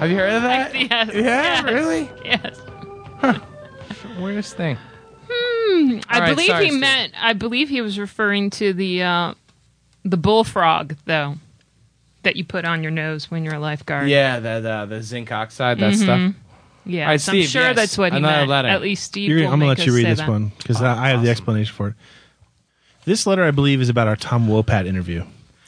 Have 0.00 0.10
you 0.10 0.16
heard 0.16 0.32
of 0.34 0.42
that? 0.42 0.74
Yes. 0.90 1.10
Yeah, 1.14 1.22
yes, 1.22 1.62
really? 1.64 2.10
Yes. 2.24 2.60
Weirdest 4.18 4.56
thing. 4.56 4.76
Hmm. 5.30 5.98
I 6.08 6.14
All 6.14 6.20
right, 6.20 6.30
believe 6.34 6.46
sorry, 6.48 6.64
he 6.64 6.70
Steve. 6.70 6.80
meant. 6.80 7.12
I 7.16 7.32
believe 7.32 7.68
he 7.68 7.80
was 7.80 7.98
referring 7.98 8.50
to 8.50 8.72
the 8.72 9.02
uh, 9.02 9.34
the 10.04 10.16
bullfrog, 10.16 10.94
though, 11.06 11.36
that 12.22 12.36
you 12.36 12.44
put 12.44 12.64
on 12.64 12.82
your 12.82 12.92
nose 12.92 13.30
when 13.30 13.44
you're 13.44 13.54
a 13.54 13.60
lifeguard. 13.60 14.08
Yeah, 14.08 14.40
the, 14.40 14.60
the, 14.60 14.86
the 14.96 15.02
zinc 15.02 15.30
oxide, 15.32 15.78
that 15.80 15.94
stuff. 15.94 16.34
Yeah, 16.86 17.02
All 17.04 17.08
right, 17.10 17.20
so 17.20 17.32
I'm 17.32 17.38
Steve, 17.38 17.48
sure 17.48 17.62
yes. 17.62 17.76
that's 17.76 17.98
what 17.98 18.12
he 18.12 18.18
Another 18.18 18.38
meant. 18.38 18.48
letter. 18.50 18.68
At 18.68 18.80
least 18.80 19.04
Steve 19.04 19.28
You're- 19.28 19.42
will 19.42 19.52
I'm 19.52 19.60
gonna 19.60 19.70
make 19.72 19.78
let 19.78 19.86
you 19.86 19.92
us 19.92 19.96
read 19.96 20.02
say 20.04 20.10
this 20.10 20.18
that. 20.20 20.28
one 20.28 20.52
because 20.58 20.80
I, 20.82 21.06
I 21.06 21.08
have 21.10 21.22
the 21.22 21.28
explanation 21.30 21.74
for 21.74 21.88
it. 21.88 21.94
This 23.04 23.26
letter, 23.26 23.44
I 23.44 23.50
believe, 23.50 23.80
is 23.80 23.88
about 23.88 24.08
our 24.08 24.16
Tom 24.16 24.46
Wopat 24.48 24.86
interview. 24.86 25.24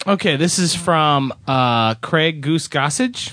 Okay, 0.07 0.37
this 0.37 0.59
is 0.59 0.75
from 0.75 1.33
uh, 1.47 1.95
Craig 1.97 2.41
Goose 2.41 2.67
Gossage. 2.67 3.33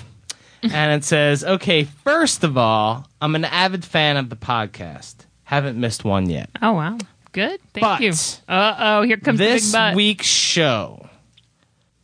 and 0.62 0.92
it 0.92 1.04
says, 1.04 1.42
okay, 1.42 1.84
first 1.84 2.44
of 2.44 2.56
all, 2.58 3.06
I'm 3.20 3.34
an 3.34 3.44
avid 3.44 3.84
fan 3.84 4.16
of 4.16 4.30
the 4.30 4.36
podcast. 4.36 5.26
Haven't 5.44 5.78
missed 5.78 6.04
one 6.04 6.30
yet. 6.30 6.50
Oh 6.62 6.72
wow, 6.72 6.98
good. 7.32 7.60
Thank 7.74 7.82
But 7.82 8.00
you. 8.00 8.12
Uh 8.48 8.76
oh, 8.78 9.02
here 9.02 9.16
comes 9.18 9.38
the 9.38 9.44
this 9.44 9.74
week's 9.94 10.26
show 10.26 11.08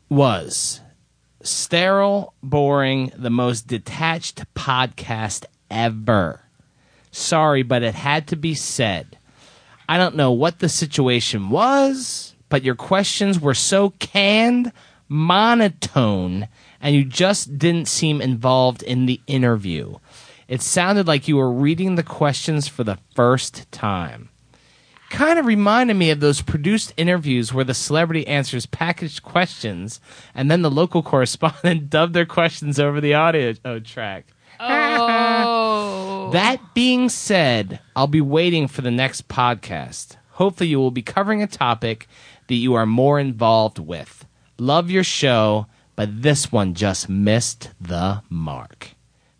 was 0.09 0.81
sterile, 1.43 2.35
boring, 2.43 3.13
the 3.17 3.31
most 3.31 3.67
detached 3.67 4.43
podcast 4.55 5.45
ever. 5.71 6.43
Sorry, 7.11 7.63
but 7.63 7.83
it 7.83 7.95
had 7.95 8.27
to 8.29 8.37
be 8.37 8.55
said. 8.55 9.19
I 9.89 9.99
don't 9.99 10.17
know 10.17 10.33
what 10.33 10.59
the 10.59 10.69
situation 10.69 11.49
was, 11.49 12.35
but 12.49 12.65
your 12.65 12.75
questions 12.75 13.41
were 13.41 13.55
so 13.55 13.91
canned, 13.99 14.73
monotone, 15.09 16.49
and 16.81 16.95
you 16.95 17.05
just 17.05 17.59
didn't 17.59 17.87
seem 17.89 18.21
involved 18.21 18.83
in 18.83 19.07
the 19.07 19.21
interview. 19.27 19.97
It 20.49 20.63
sounded 20.63 21.07
like 21.07 21.29
you 21.29 21.37
were 21.37 21.53
reading 21.53 21.95
the 21.95 22.03
questions 22.03 22.69
for 22.69 22.85
the 22.85 22.99
first 23.15 23.71
time 23.73 24.31
kind 25.11 25.39
of 25.39 25.47
reminded 25.47 25.95
me 25.95 26.11
of 26.11 26.21
those 26.21 26.43
produced 26.43 26.93
interviews 26.97 27.53
where 27.53 27.65
the 27.65 27.75
celebrity 27.75 28.27
answers 28.27 28.67
packaged 28.67 29.23
questions 29.23 30.01
and 30.35 30.51
then 30.51 30.63
the 30.63 30.71
local 30.71 31.03
correspondent 31.03 31.91
dubbed 31.91 32.15
their 32.15 32.27
questions 32.27 32.79
over 32.79 33.01
the 33.01 33.15
audio 33.15 33.55
oh, 33.65 33.79
track. 33.79 34.27
Oh. 34.61 36.31
That 36.33 36.75
being 36.75 37.09
said, 37.09 37.79
I'll 37.95 38.09
be 38.09 38.21
waiting 38.21 38.67
for 38.67 38.83
the 38.83 38.91
next 38.91 39.29
podcast. 39.29 40.17
Hopefully, 40.33 40.69
you 40.69 40.79
will 40.79 40.91
be 40.91 41.01
covering 41.01 41.41
a 41.41 41.47
topic 41.47 42.09
that 42.49 42.57
you 42.57 42.75
are 42.75 42.85
more 42.85 43.21
involved 43.21 43.79
with. 43.79 44.27
Love 44.59 44.91
your 44.91 45.05
show, 45.05 45.67
but 45.95 46.23
this 46.23 46.51
one 46.51 46.75
just 46.75 47.09
missed 47.09 47.71
the 47.81 48.23
mark. 48.29 48.96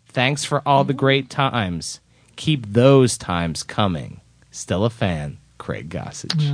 Thanks 0.09 0.43
for 0.45 0.61
all 0.67 0.83
the 0.83 0.93
great 0.93 1.29
times. 1.29 1.99
Keep 2.35 2.73
those 2.73 3.17
times 3.17 3.63
coming. 3.63 4.21
Still 4.51 4.85
a 4.85 4.89
fan, 4.89 5.37
Craig 5.57 5.89
Gossage. 5.89 6.49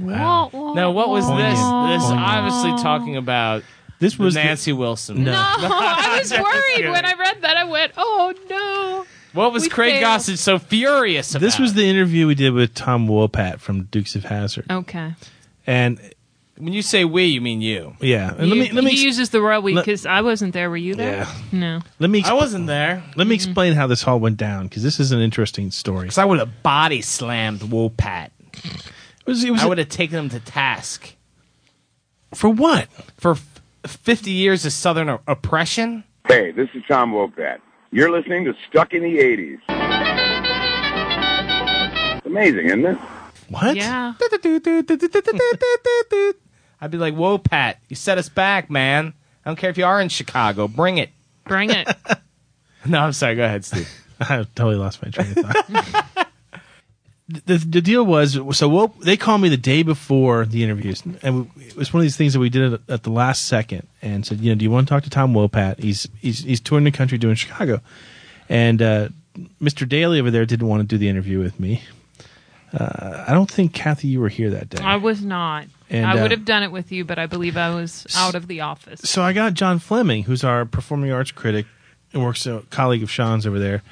Wow. 0.00 0.50
Now, 0.74 0.90
what 0.90 1.08
was 1.10 1.26
this? 1.26 1.36
This 1.58 1.60
Poignant. 2.08 2.20
obviously 2.20 2.82
talking 2.82 3.16
about 3.16 3.62
This 3.98 4.18
was 4.18 4.34
the- 4.34 4.42
Nancy 4.44 4.72
Wilson. 4.72 5.24
No. 5.24 5.32
No, 5.32 5.36
I 5.72 6.18
was 6.20 6.30
worried 6.32 6.90
when 6.90 7.04
I 7.04 7.12
read 7.14 7.42
that. 7.42 7.56
I 7.56 7.64
went, 7.64 7.92
"Oh 7.96 8.34
no!" 8.48 9.06
What 9.32 9.52
was 9.52 9.64
We 9.64 9.68
Craig 9.68 10.00
failed. 10.00 10.20
Gossage 10.20 10.38
so 10.38 10.58
furious 10.58 11.30
about? 11.34 11.40
This 11.42 11.58
was 11.58 11.74
the 11.74 11.88
interview 11.88 12.26
we 12.26 12.34
did 12.34 12.52
with 12.52 12.74
Tom 12.74 13.06
Wopat 13.06 13.60
from 13.60 13.84
Dukes 13.84 14.16
of 14.16 14.24
Hazzard, 14.24 14.66
Okay. 14.70 15.14
and 15.66 16.00
when 16.60 16.72
you 16.72 16.82
say 16.82 17.04
we, 17.04 17.24
you 17.24 17.40
mean 17.40 17.60
you. 17.60 17.94
yeah, 18.00 18.34
and 18.36 18.48
You- 18.48 18.54
let 18.54 18.58
me 18.68 18.72
let 18.72 18.84
me 18.84 18.90
he 18.90 18.96
ex- 18.96 19.04
uses 19.04 19.30
the 19.30 19.40
royal 19.40 19.62
we 19.62 19.74
let- 19.74 19.84
because 19.84 20.06
I 20.06 20.20
wasn't 20.20 20.52
there. 20.52 20.68
Were 20.70 20.76
you 20.76 20.94
there? 20.94 21.18
Yeah. 21.18 21.32
No. 21.52 21.80
let 21.98 22.10
me 22.10 22.22
I 22.24 22.32
wasn't 22.34 22.66
there 22.66 23.02
let 23.16 23.26
me 23.26 23.34
explain 23.34 23.72
how 23.74 23.86
this 23.86 24.06
all 24.06 24.20
went 24.20 24.36
down 24.36 24.68
because 24.68 24.82
this 24.82 25.00
is 25.00 25.10
an 25.12 25.20
interesting 25.20 25.70
story. 25.70 26.02
because 26.02 26.18
I 26.18 26.24
would 26.24 26.38
have 26.38 26.62
body 26.62 27.00
slammed 27.02 27.60
Wopat. 27.60 28.30
It 28.52 29.26
was, 29.26 29.42
it 29.44 29.50
was 29.50 29.62
I 29.62 29.66
would 29.66 29.78
have 29.78 29.88
taken 29.88 30.18
him 30.18 30.28
to 30.30 30.40
task 30.40 31.14
for 32.34 32.48
what? 32.50 32.88
for 33.16 33.32
f- 33.32 33.60
fifty 33.86 34.30
years 34.32 34.64
of 34.66 34.72
Southern 34.72 35.08
o- 35.08 35.20
oppression. 35.26 36.04
Hey, 36.28 36.50
this 36.52 36.68
is 36.74 36.82
Tom 36.88 37.12
Wopat. 37.12 37.58
You're 37.92 38.10
listening 38.10 38.44
to 38.44 38.54
Stuck 38.68 38.92
in 38.92 39.02
the 39.02 39.18
80s. 39.18 39.58
Amazing, 42.24 42.66
isn't 42.66 42.86
it? 42.86 42.98
What? 43.48 43.74
Yeah. 43.76 44.14
I'd 46.80 46.90
be 46.90 46.98
like, 46.98 47.14
"Whoa, 47.14 47.38
Pat, 47.38 47.78
you 47.88 47.96
set 47.96 48.18
us 48.18 48.28
back, 48.28 48.70
man. 48.70 49.12
I 49.44 49.50
don't 49.50 49.56
care 49.56 49.70
if 49.70 49.78
you 49.78 49.84
are 49.84 50.00
in 50.00 50.08
Chicago. 50.08 50.68
Bring 50.68 50.98
it." 50.98 51.10
Bring 51.44 51.70
it. 51.70 51.88
No, 52.86 52.98
I'm 53.00 53.12
sorry. 53.12 53.34
Go 53.34 53.44
ahead, 53.44 53.62
Steve. 53.64 53.90
I 54.20 54.46
totally 54.54 54.76
lost 54.76 55.02
my 55.02 55.10
train 55.10 55.32
of 55.36 55.44
thought. 55.44 56.26
the, 57.46 57.58
the 57.58 57.80
deal 57.80 58.04
was 58.04 58.38
so 58.56 58.68
Wo- 58.68 58.94
they 59.00 59.16
called 59.16 59.40
me 59.42 59.48
the 59.48 59.56
day 59.56 59.82
before 59.82 60.46
the 60.46 60.64
interviews, 60.64 61.02
and 61.22 61.50
we, 61.54 61.64
it 61.64 61.76
was 61.76 61.92
one 61.92 62.00
of 62.00 62.04
these 62.04 62.16
things 62.16 62.32
that 62.32 62.40
we 62.40 62.48
did 62.48 62.72
at, 62.74 62.80
at 62.88 63.02
the 63.02 63.10
last 63.10 63.46
second, 63.46 63.86
and 64.02 64.24
said, 64.26 64.40
you 64.40 64.50
know, 64.50 64.58
do 64.58 64.64
you 64.64 64.70
want 64.70 64.88
to 64.88 64.94
talk 64.94 65.02
to 65.04 65.10
Tom 65.10 65.34
Wopat? 65.34 65.78
He's 65.78 66.08
he's 66.20 66.40
he's 66.40 66.60
touring 66.60 66.84
the 66.84 66.90
country 66.90 67.18
doing 67.18 67.34
Chicago, 67.34 67.80
and 68.48 68.80
uh, 68.80 69.08
Mr. 69.60 69.88
Daly 69.88 70.18
over 70.18 70.30
there 70.30 70.46
didn't 70.46 70.66
want 70.66 70.80
to 70.80 70.86
do 70.86 70.98
the 70.98 71.08
interview 71.08 71.38
with 71.38 71.60
me. 71.60 71.82
Uh, 72.72 73.24
I 73.28 73.32
don't 73.32 73.50
think 73.50 73.74
Kathy, 73.74 74.08
you 74.08 74.20
were 74.20 74.28
here 74.28 74.50
that 74.50 74.70
day. 74.70 74.82
I 74.82 74.96
was 74.96 75.22
not. 75.22 75.66
And, 75.90 76.06
I 76.06 76.14
would 76.14 76.32
uh, 76.32 76.36
have 76.36 76.44
done 76.44 76.62
it 76.62 76.70
with 76.70 76.92
you, 76.92 77.04
but 77.04 77.18
I 77.18 77.26
believe 77.26 77.56
I 77.56 77.74
was 77.74 78.06
out 78.16 78.36
of 78.36 78.46
the 78.46 78.60
office. 78.60 79.00
so 79.02 79.22
I 79.22 79.32
got 79.32 79.54
John 79.54 79.80
Fleming, 79.80 80.22
who's 80.22 80.44
our 80.44 80.64
performing 80.64 81.10
arts 81.10 81.32
critic 81.32 81.66
and 82.12 82.22
works 82.22 82.46
a 82.46 82.62
colleague 82.70 83.02
of 83.02 83.10
Sean's 83.10 83.44
over 83.44 83.58
there, 83.58 83.82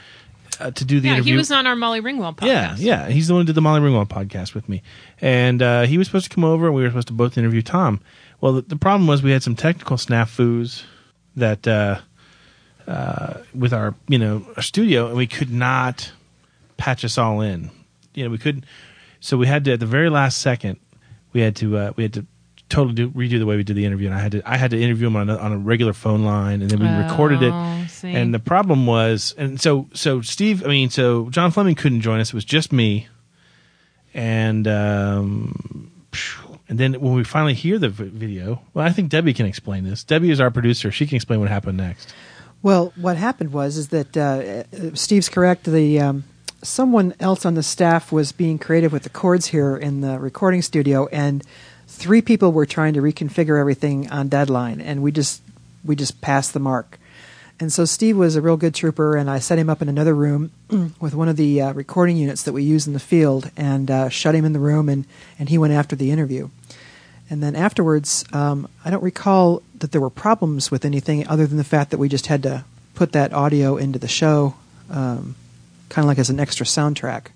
uh, 0.61 0.71
to 0.71 0.85
do 0.85 1.01
the 1.01 1.09
yeah, 1.09 1.15
interview. 1.15 1.35
he 1.35 1.37
was 1.37 1.51
on 1.51 1.67
our 1.67 1.77
Molly 1.77 2.01
Ringwald 2.01 2.37
podcast. 2.37 2.47
Yeah, 2.47 2.77
yeah. 2.79 3.09
He's 3.09 3.29
the 3.29 3.35
one 3.35 3.43
who 3.43 3.47
did 3.47 3.55
the 3.55 3.61
Molly 3.61 3.81
Ringwald 3.81 4.09
podcast 4.09 4.55
with 4.55 4.69
me. 4.69 4.83
And 5.21 5.63
uh, 5.63 5.83
he 5.83 5.99
was 5.99 6.07
supposed 6.07 6.31
to 6.31 6.35
come 6.35 6.45
over 6.45 6.67
and 6.67 6.75
we 6.75 6.83
were 6.83 6.89
supposed 6.89 7.09
to 7.09 7.15
both 7.15 7.37
interview 7.37 7.63
Tom. 7.63 8.01
Well, 8.41 8.55
the, 8.55 8.63
the 8.63 8.77
problem 8.77 9.07
was 9.07 9.23
we 9.23 9.33
had 9.33 9.43
some 9.43 9.57
technical 9.57 9.97
snafus 9.97 10.85
that 11.37 11.67
uh, 11.67 12.01
uh, 12.87 13.35
with 13.55 13.73
our, 13.73 13.95
you 14.09 14.19
know, 14.19 14.47
our 14.57 14.63
studio 14.63 15.09
and 15.09 15.17
we 15.17 15.27
could 15.27 15.53
not 15.53 16.13
patch 16.77 17.05
us 17.05 17.19
all 17.19 17.41
in. 17.41 17.71
You 18.15 18.25
know, 18.25 18.31
we 18.31 18.39
couldn't. 18.39 18.65
So 19.21 19.37
we 19.37 19.47
had 19.47 19.65
to, 19.65 19.73
at 19.73 19.81
the 19.81 19.87
very 19.87 20.11
last 20.11 20.39
second, 20.39 20.79
we 21.39 21.45
had 21.45 21.55
to, 21.57 21.77
uh, 21.77 21.93
we 21.95 22.03
had 22.03 22.15
to 22.15 22.27
totally 22.69 22.95
do, 22.95 23.11
redo 23.11 23.39
the 23.39 23.47
way 23.47 23.57
we 23.57 23.63
did 23.63 23.77
the 23.77 23.85
interview. 23.85 24.09
And 24.09 24.17
I 24.17 24.19
had 24.19 24.33
to, 24.33 24.43
I 24.45 24.57
had 24.57 24.73
to 24.73 24.81
interview 24.81 25.07
him 25.07 25.15
on 25.15 25.31
a, 25.31 25.37
on 25.37 25.53
a 25.53 25.57
regular 25.57 25.93
phone 25.93 26.25
line 26.25 26.63
and 26.63 26.69
then 26.69 26.81
we 26.81 27.05
recorded 27.05 27.43
it. 27.43 27.53
Oh, 27.55 27.87
see. 27.89 28.13
And 28.13 28.35
the 28.35 28.41
problem 28.41 28.87
was, 28.87 29.37
and 29.39 29.61
so 29.61 29.89
so 29.95 30.21
Steve, 30.21 30.65
I 30.65 30.69
mean, 30.69 30.91
so 30.91 31.31
John 31.31 31.53
Fleming 31.53 31.77
couldn't 31.77 32.01
join 32.01 32.19
us. 32.19 32.31
It 32.31 32.35
was 32.35 32.45
just 32.45 32.73
me, 32.73 33.07
and 34.15 34.67
um, 34.67 35.93
and 36.69 36.79
then 36.79 36.95
when 36.95 37.15
we 37.15 37.23
finally 37.23 37.55
hear 37.55 37.79
the 37.79 37.89
v- 37.89 38.09
video, 38.09 38.61
well, 38.75 38.85
I 38.85 38.91
think 38.91 39.11
Debbie 39.11 39.35
can 39.35 39.47
explain 39.47 39.85
this. 39.85 40.03
Debbie 40.03 40.31
is 40.31 40.41
our 40.41 40.51
producer; 40.51 40.91
she 40.91 41.07
can 41.07 41.15
explain 41.15 41.39
what 41.39 41.49
happened 41.49 41.79
next. 41.79 42.13
Well, 42.63 42.93
what 42.97 43.17
happened 43.17 43.53
was 43.53 43.77
is 43.77 43.89
that 43.89 44.17
uh, 44.17 44.21
uh, 44.21 44.95
Steve's 44.95 45.29
correct. 45.29 45.65
The 45.65 46.01
um, 46.01 46.25
someone 46.63 47.15
else 47.21 47.47
on 47.47 47.55
the 47.55 47.63
staff 47.63 48.11
was 48.11 48.33
being 48.33 48.59
creative 48.59 48.93
with 48.93 49.05
the 49.05 49.11
cords 49.11 49.47
here 49.47 49.77
in 49.77 50.01
the 50.01 50.19
recording 50.19 50.63
studio, 50.63 51.07
and 51.09 51.45
three 51.87 52.23
people 52.23 52.53
were 52.53 52.67
trying 52.67 52.95
to 52.95 53.01
reconfigure 53.01 53.59
everything 53.59 54.11
on 54.11 54.29
deadline, 54.29 54.81
and 54.81 55.03
we 55.03 55.13
just 55.13 55.43
we 55.85 55.97
just 55.97 56.21
passed 56.21 56.53
the 56.53 56.61
mark. 56.61 56.99
And 57.61 57.73
so 57.73 57.85
Steve 57.85 58.17
was 58.17 58.37
a 58.37 58.43
real 58.43 58.57
good 58.57 58.75
trooper, 58.75 59.17
and 59.17 59.29
I 59.29 59.41
set 59.41 59.59
him 59.59 59.69
up 59.69 59.83
in 59.83 59.89
another 59.89 60.15
room 60.15 60.53
with 61.01 61.15
one 61.15 61.29
of 61.29 61.37
the 61.37 61.61
uh, 61.61 61.73
recording 61.73 62.17
units 62.17 62.45
that 62.45 62.53
we 62.53 62.63
use 62.63 62.87
in 62.87 62.93
the 62.93 63.01
field, 63.01 63.51
and 63.57 63.91
uh, 63.91 64.09
shut 64.09 64.35
him 64.35 64.45
in 64.45 64.53
the 64.53 64.61
room, 64.61 64.89
and 64.89 65.07
and 65.39 65.49
he 65.49 65.59
went 65.59 65.73
after 65.73 65.97
the 65.97 66.11
interview. 66.11 66.51
And 67.31 67.43
then 67.43 67.57
afterwards, 67.57 68.25
um, 68.33 68.69
I 68.85 68.91
don't 68.91 69.03
recall 69.03 69.63
that 69.79 69.93
there 69.93 70.01
were 70.01 70.11
problems 70.11 70.71
with 70.71 70.85
anything 70.85 71.27
other 71.29 71.47
than 71.47 71.59
the 71.59 71.65
fact 71.65 71.91
that 71.91 71.99
we 71.99 72.09
just 72.09 72.27
had 72.27 72.43
to 72.45 72.65
put 72.95 73.13
that 73.13 73.33
audio 73.33 73.77
into 73.77 73.99
the 73.99 74.09
show, 74.09 74.55
um, 74.91 75.35
kind 75.89 76.05
of 76.05 76.09
like 76.09 76.19
as 76.19 76.31
an 76.31 76.41
extra 76.41 76.67
soundtrack. 76.67 77.27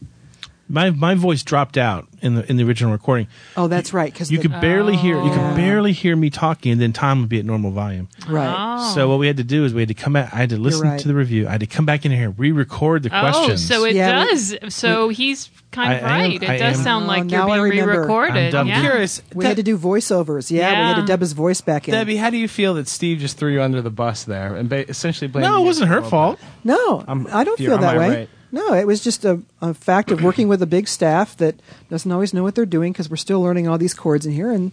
My 0.69 0.91
my 0.91 1.15
voice 1.17 1.43
dropped 1.43 1.77
out 1.77 2.07
in 2.23 2.35
the 2.37 2.49
in 2.49 2.57
the 2.57 2.65
original 2.65 2.93
recording. 2.93 3.27
Oh, 3.59 3.69
that's 3.69 3.93
right. 3.93 4.11
Because 4.11 4.31
You 4.33 4.38
could 4.38 4.53
barely 4.53 4.97
hear 4.97 5.17
you 5.23 5.29
could 5.31 5.38
oh. 5.38 5.55
barely 5.57 5.93
hear 5.93 6.17
me 6.17 6.31
talking, 6.31 6.73
and 6.73 6.81
then 6.81 6.95
Tom 6.95 7.21
would 7.21 7.29
be 7.29 7.38
at 7.38 7.45
normal 7.45 7.73
volume. 7.73 8.09
right. 8.27 8.55
Oh. 8.79 8.95
So 8.95 9.09
what 9.09 9.19
we 9.19 9.27
had 9.27 9.37
to 9.37 9.45
do 9.45 9.67
is 9.67 9.75
we 9.75 9.83
had 9.83 9.88
to 9.88 9.95
come 9.95 10.15
back. 10.15 10.33
I 10.33 10.37
had 10.37 10.51
to 10.51 10.57
listen 10.57 10.88
right. 10.88 11.01
to 11.01 11.09
the 11.09 11.15
review. 11.15 11.47
I 11.47 11.51
had 11.51 11.61
to 11.61 11.67
come 11.67 11.85
back 11.85 12.07
in 12.07 12.12
here, 12.12 12.27
and 12.29 12.38
re-record 12.38 13.03
the 13.03 13.11
Oh, 13.15 13.21
questions. 13.21 13.67
so 13.67 13.85
it 13.85 13.97
Yeah, 13.97 14.23
we- 14.25 14.31
does. 14.31 14.55
so 14.71 15.09
he's 15.11 15.51
kind 15.73 15.93
of 15.93 16.05
I 16.05 16.19
am- 16.19 16.31
right. 16.31 16.43
It 16.43 16.59
does 16.59 16.79
am- 16.79 16.85
sound 16.85 17.05
Oh, 17.05 17.09
like 17.09 17.25
now 17.27 17.49
you're 17.55 17.67
I 17.67 17.71
being 17.71 17.83
remember. 17.85 17.93
re-recorded. 18.03 18.55
I'm 18.55 18.67
yeah. 18.69 18.77
I'm 18.77 18.83
curious, 18.83 19.21
We 19.35 19.45
had 19.45 19.57
to 19.57 19.62
do 19.62 19.77
voiceovers. 19.77 20.51
Yeah, 20.51 20.71
we 20.71 20.77
had 20.77 20.97
to 21.01 21.07
dub 21.07 21.21
his 21.21 21.33
voice 21.35 21.61
back 21.61 21.87
in. 21.87 21.93
Debbie. 21.93 22.17
How 22.17 22.31
do 22.31 22.38
you 22.38 22.49
feel 22.49 22.75
that 22.75 22.88
Steve 22.88 23.19
just 23.19 23.37
threw 23.37 23.53
you 23.53 23.61
under 23.62 23.83
the 23.83 23.91
bus 23.91 24.25
there 24.25 24.55
and 24.57 24.71
ba- 24.71 24.88
essentially 24.88 25.29
blamed? 25.29 25.49
no, 25.49 25.61
it 25.61 25.67
wasn't 25.67 25.88
her 25.91 26.01
fault. 26.03 26.38
No, 26.65 27.05
I'm- 27.07 27.27
I 27.31 27.45
don't 27.45 27.59
feel 27.59 27.77
that 27.77 27.99
way. 27.99 28.09
right? 28.09 28.29
No, 28.53 28.75
it 28.75 28.87
was 28.87 29.03
just 29.03 29.25
a, 29.25 29.41
a 29.62 29.73
fact 29.73 30.11
of 30.11 30.23
working 30.23 30.47
with 30.47 30.61
a 30.61 30.67
big 30.67 30.87
staff 30.87 31.37
that 31.38 31.57
doesn't 31.88 32.12
always 32.12 32.35
know 32.35 32.43
what 32.43 32.55
they're 32.55 32.67
doing 32.67 32.93
because 32.93 33.09
we're 33.09 33.17
still 33.17 33.41
learning 33.41 33.67
all 33.67 33.79
these 33.79 33.95
cords 33.95 34.27
in 34.27 34.33
here, 34.33 34.51
and 34.51 34.73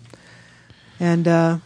and 0.99 1.25
uh, 1.27 1.57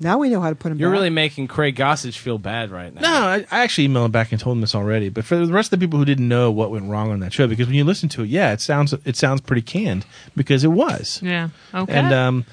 now 0.00 0.18
we 0.18 0.28
know 0.28 0.40
how 0.40 0.50
to 0.50 0.56
put 0.56 0.70
them. 0.70 0.78
You're 0.78 0.90
back. 0.90 0.96
really 0.96 1.10
making 1.10 1.46
Craig 1.46 1.76
Gossage 1.76 2.18
feel 2.18 2.36
bad 2.36 2.72
right 2.72 2.92
now. 2.92 3.00
No, 3.00 3.26
I, 3.28 3.46
I 3.52 3.62
actually 3.62 3.86
emailed 3.86 4.06
him 4.06 4.10
back 4.10 4.32
and 4.32 4.40
told 4.40 4.56
him 4.56 4.60
this 4.60 4.74
already. 4.74 5.08
But 5.08 5.24
for 5.24 5.36
the 5.36 5.52
rest 5.52 5.72
of 5.72 5.78
the 5.78 5.86
people 5.86 6.00
who 6.00 6.04
didn't 6.04 6.26
know 6.26 6.50
what 6.50 6.72
went 6.72 6.90
wrong 6.90 7.12
on 7.12 7.20
that 7.20 7.32
show, 7.32 7.46
because 7.46 7.68
when 7.68 7.76
you 7.76 7.84
listen 7.84 8.08
to 8.10 8.22
it, 8.22 8.28
yeah, 8.28 8.52
it 8.52 8.60
sounds 8.60 8.92
it 9.04 9.14
sounds 9.14 9.40
pretty 9.40 9.62
canned 9.62 10.04
because 10.34 10.64
it 10.64 10.72
was. 10.72 11.20
Yeah. 11.22 11.50
Okay. 11.72 11.92
And 11.92 12.12
um, 12.12 12.44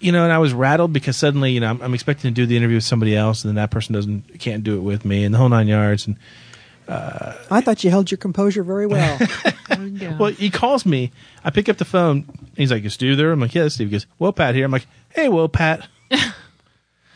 you 0.00 0.10
know, 0.10 0.24
and 0.24 0.32
I 0.32 0.38
was 0.38 0.52
rattled 0.52 0.92
because 0.92 1.16
suddenly, 1.16 1.52
you 1.52 1.60
know, 1.60 1.70
I'm, 1.70 1.80
I'm 1.80 1.94
expecting 1.94 2.28
to 2.28 2.34
do 2.34 2.44
the 2.44 2.56
interview 2.56 2.78
with 2.78 2.84
somebody 2.84 3.16
else, 3.16 3.44
and 3.44 3.50
then 3.50 3.54
that 3.54 3.70
person 3.70 3.94
doesn't 3.94 4.40
can't 4.40 4.64
do 4.64 4.76
it 4.76 4.80
with 4.80 5.04
me, 5.04 5.22
and 5.22 5.32
the 5.32 5.38
whole 5.38 5.48
nine 5.48 5.68
yards. 5.68 6.08
And 6.08 6.16
I 6.88 7.60
thought 7.62 7.82
you 7.84 7.90
held 7.90 8.10
your 8.10 8.18
composure 8.18 8.62
very 8.62 8.86
well. 8.86 9.18
Well, 10.18 10.30
he 10.32 10.50
calls 10.50 10.84
me. 10.84 11.10
I 11.44 11.50
pick 11.50 11.68
up 11.68 11.78
the 11.78 11.84
phone. 11.84 12.26
He's 12.56 12.70
like, 12.70 12.84
"Is 12.84 12.92
Steve 12.94 13.16
there?" 13.16 13.32
I'm 13.32 13.40
like, 13.40 13.54
"Yeah, 13.54 13.64
it's 13.64 13.74
Steve." 13.74 13.88
He 13.88 13.92
goes, 13.92 14.06
"Whoa, 14.18 14.30
Pat 14.32 14.54
here." 14.54 14.64
I'm 14.64 14.70
like, 14.70 14.86
"Hey, 15.08 15.28
whoa, 15.28 15.48
Pat." 15.48 15.88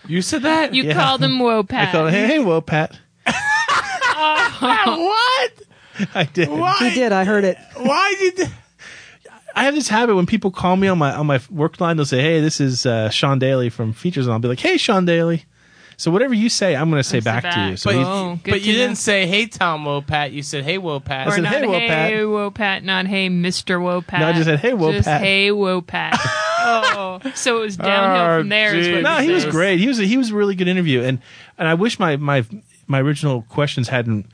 You 0.09 0.23
said 0.23 0.43
that? 0.43 0.73
You 0.73 0.85
Yeah. 0.85 0.95
called 0.95 1.21
him 1.23 1.33
Wopat. 1.41 1.75
I 1.89 1.93
called 1.93 2.07
him, 2.09 2.15
"Hey, 2.15 2.27
hey, 2.27 2.39
whoa, 2.39 2.61
Pat." 2.61 2.99
what? 4.61 5.53
I 6.15 6.25
did. 6.33 6.49
Why? 6.49 6.77
he 6.79 6.95
did. 6.95 7.13
I 7.13 7.25
heard 7.25 7.45
it. 7.45 7.59
Why 7.77 8.15
did? 8.19 8.49
I 9.55 9.65
have 9.65 9.75
this 9.75 9.89
habit 9.89 10.15
when 10.17 10.27
people 10.27 10.51
call 10.51 10.77
me 10.77 10.87
on 10.89 10.99
my 10.99 11.13
on 11.15 11.27
my 11.27 11.41
work 11.51 11.81
line, 11.81 11.97
they'll 11.97 12.07
say, 12.07 12.21
"Hey, 12.23 12.41
this 12.41 12.61
is 12.61 12.85
uh, 12.87 13.09
Sean 13.11 13.39
Daly 13.39 13.71
from 13.71 13.93
Features," 13.93 14.27
and 14.27 14.33
I'll 14.33 14.39
be 14.39 14.49
like, 14.49 14.61
"Hey, 14.61 14.77
Sean 14.77 15.05
Daly." 15.07 15.45
So 15.99 16.11
whatever 16.11 16.35
you 16.35 16.51
say, 16.51 16.77
I'm 16.77 16.91
going 16.91 17.01
to 17.03 17.09
say 17.09 17.21
back, 17.21 17.43
to 17.55 17.71
you. 17.71 17.77
So 17.79 17.91
but, 17.91 17.97
Oh, 17.97 18.39
but 18.45 18.61
you 18.61 18.73
know. 18.75 18.79
didn't 18.81 18.97
say, 18.99 19.27
"Hey, 19.27 19.47
Tom 19.47 19.85
Wopat." 19.85 20.33
You 20.33 20.43
said, 20.43 20.65
"Hey, 20.65 20.79
Wopat." 20.79 21.27
Or 21.27 21.31
said, 21.33 21.45
not, 21.45 21.53
"Hey, 21.55 21.61
hey, 21.89 22.21
Wopat." 22.21 22.53
Wopat, 22.53 22.83
not 22.83 23.07
hey, 23.07 23.31
Mr. 23.31 23.81
Wopat. 23.81 24.21
No, 24.21 24.29
I 24.29 24.33
just 24.33 24.45
said, 24.45 24.59
"Hey, 24.61 24.73
Wopat." 24.73 24.93
Just 24.97 25.09
Wopat." 25.09 25.19
hey, 25.21 25.49
Wopat. 25.49 26.19
oh, 26.67 27.21
so 27.35 27.57
it 27.59 27.61
was 27.61 27.77
downhill 27.79 28.23
Oh, 28.37 28.41
from 28.41 28.49
there. 28.51 28.75
is 28.77 28.89
what 28.91 29.03
no, 29.03 29.19
it 29.19 29.25
he 29.25 29.31
was 29.31 29.47
great. 29.47 29.79
He 29.79 29.87
was 29.89 29.99
a, 29.99 30.05
he 30.05 30.17
was 30.19 30.31
a 30.31 30.35
really 30.35 30.55
good 30.55 30.69
interview, 30.69 31.03
and 31.03 31.19
and 31.57 31.67
I 31.67 31.75
wish 31.75 31.99
my 31.99 32.17
my 32.17 32.45
my 32.87 33.01
original 33.01 33.43
questions 33.49 33.89
hadn't 33.89 34.27